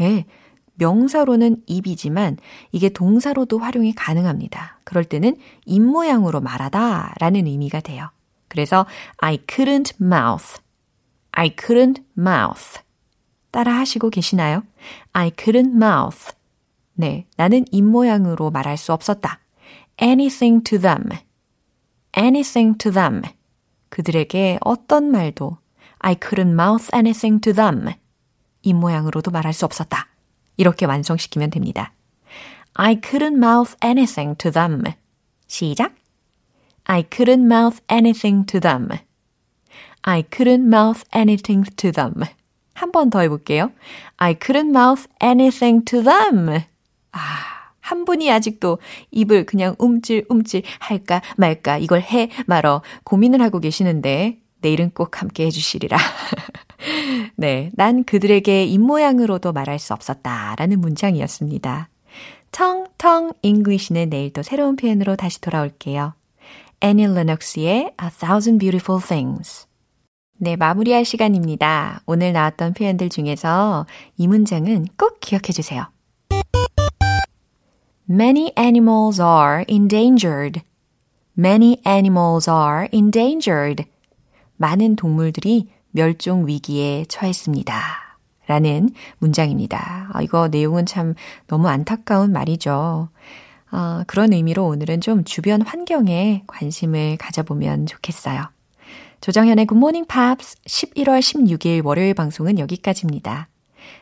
예. 0.00 0.26
명사로는 0.74 1.62
입이지만 1.66 2.36
이게 2.70 2.88
동사로도 2.88 3.58
활용이 3.58 3.94
가능합니다. 3.94 4.80
그럴 4.84 5.04
때는 5.04 5.36
입 5.64 5.80
모양으로 5.80 6.40
말하다 6.40 7.14
라는 7.18 7.46
의미가 7.46 7.80
돼요. 7.80 8.10
그래서 8.48 8.86
I 9.18 9.38
couldn't 9.38 9.94
mouth. 10.00 10.60
I 11.32 11.50
couldn't 11.56 12.02
mouth. 12.18 12.80
따라 13.50 13.74
하시고 13.78 14.10
계시나요? 14.10 14.64
I 15.12 15.30
couldn't 15.30 15.82
mouth. 15.82 16.32
네, 16.94 17.26
나는 17.36 17.64
입 17.70 17.82
모양으로 17.82 18.50
말할 18.50 18.76
수 18.76 18.92
없었다. 18.92 19.40
anything 20.00 20.62
to 20.62 20.78
them. 20.78 21.08
anything 22.16 22.76
to 22.78 22.92
them. 22.92 23.22
그들에게 23.96 24.58
어떤 24.60 25.10
말도 25.10 25.56
I 26.00 26.16
couldn't 26.16 26.52
mouth 26.52 26.94
anything 26.94 27.40
to 27.40 27.54
them. 27.54 27.94
입 28.60 28.76
모양으로도 28.76 29.30
말할 29.30 29.54
수 29.54 29.64
없었다. 29.64 30.08
이렇게 30.58 30.84
완성시키면 30.84 31.48
됩니다. 31.48 31.94
I 32.74 32.96
couldn't 32.96 33.42
mouth 33.42 33.74
anything 33.82 34.36
to 34.36 34.50
them. 34.50 34.82
시작. 35.46 35.94
I 36.84 37.04
couldn't 37.04 37.46
mouth 37.46 37.80
anything 37.90 38.44
to 38.44 38.60
them. 38.60 38.90
I 40.02 40.24
couldn't 40.24 40.66
mouth 40.66 41.02
anything 41.14 41.64
to 41.76 41.90
them. 41.90 42.20
한 42.74 42.92
번 42.92 43.08
더 43.08 43.20
해볼게요. 43.20 43.72
I 44.18 44.34
couldn't 44.34 44.76
mouth 44.76 45.08
anything 45.22 45.82
to 45.86 46.02
them. 46.02 46.66
아, 47.12 47.55
한 47.86 48.04
분이 48.04 48.28
아직도 48.32 48.78
입을 49.12 49.46
그냥 49.46 49.76
움찔움찔 49.78 50.62
할까 50.80 51.22
말까 51.36 51.78
이걸 51.78 52.00
해 52.00 52.30
말어 52.46 52.82
고민을 53.04 53.40
하고 53.40 53.60
계시는데 53.60 54.38
내일은 54.60 54.90
꼭 54.90 55.20
함께 55.20 55.46
해주시리라. 55.46 55.96
네, 57.36 57.70
난 57.74 58.02
그들에게 58.02 58.64
입모양으로도 58.64 59.52
말할 59.52 59.78
수 59.78 59.92
없었다 59.92 60.56
라는 60.58 60.80
문장이었습니다. 60.80 61.88
텅텅 62.50 63.30
English는 63.42 64.10
내일 64.10 64.32
또 64.32 64.42
새로운 64.42 64.74
표현으로 64.74 65.14
다시 65.14 65.40
돌아올게요. 65.40 66.14
애니 66.80 67.06
레녹스의 67.06 67.92
A 68.02 68.10
Thousand 68.18 68.58
Beautiful 68.58 69.00
Things 69.00 69.66
네, 70.38 70.56
마무리할 70.56 71.04
시간입니다. 71.04 72.02
오늘 72.04 72.32
나왔던 72.32 72.74
표현들 72.74 73.10
중에서 73.10 73.86
이 74.16 74.26
문장은 74.26 74.86
꼭 74.98 75.20
기억해 75.20 75.52
주세요. 75.52 75.86
Many 78.08 78.52
animals 78.56 79.20
are 79.20 79.64
endangered. 79.68 80.62
Many 81.36 81.78
animals 81.84 82.48
are 82.48 82.86
endangered. 82.92 83.84
많은 84.58 84.94
동물들이 84.94 85.68
멸종 85.90 86.46
위기에 86.46 87.04
처했습니다. 87.08 87.74
라는 88.46 88.90
문장입니다. 89.18 90.10
아, 90.12 90.22
이거 90.22 90.46
내용은 90.46 90.86
참 90.86 91.14
너무 91.48 91.66
안타까운 91.66 92.30
말이죠. 92.30 93.08
아, 93.70 94.04
그런 94.06 94.32
의미로 94.32 94.68
오늘은 94.68 95.00
좀 95.00 95.24
주변 95.24 95.62
환경에 95.62 96.44
관심을 96.46 97.16
가져보면 97.16 97.86
좋겠어요. 97.86 98.44
조정현의 99.20 99.66
Morning 99.72 100.06
Pops 100.06 100.56
11월 100.62 101.18
16일 101.18 101.84
월요일 101.84 102.14
방송은 102.14 102.60
여기까지입니다. 102.60 103.48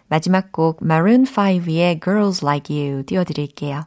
마지막 0.09 0.53
곡 0.53 0.81
Maroon 0.83 1.25
5의 1.25 2.03
Girls 2.05 2.45
Like 2.45 2.77
You 2.77 3.05
띄워드릴게요. 3.07 3.87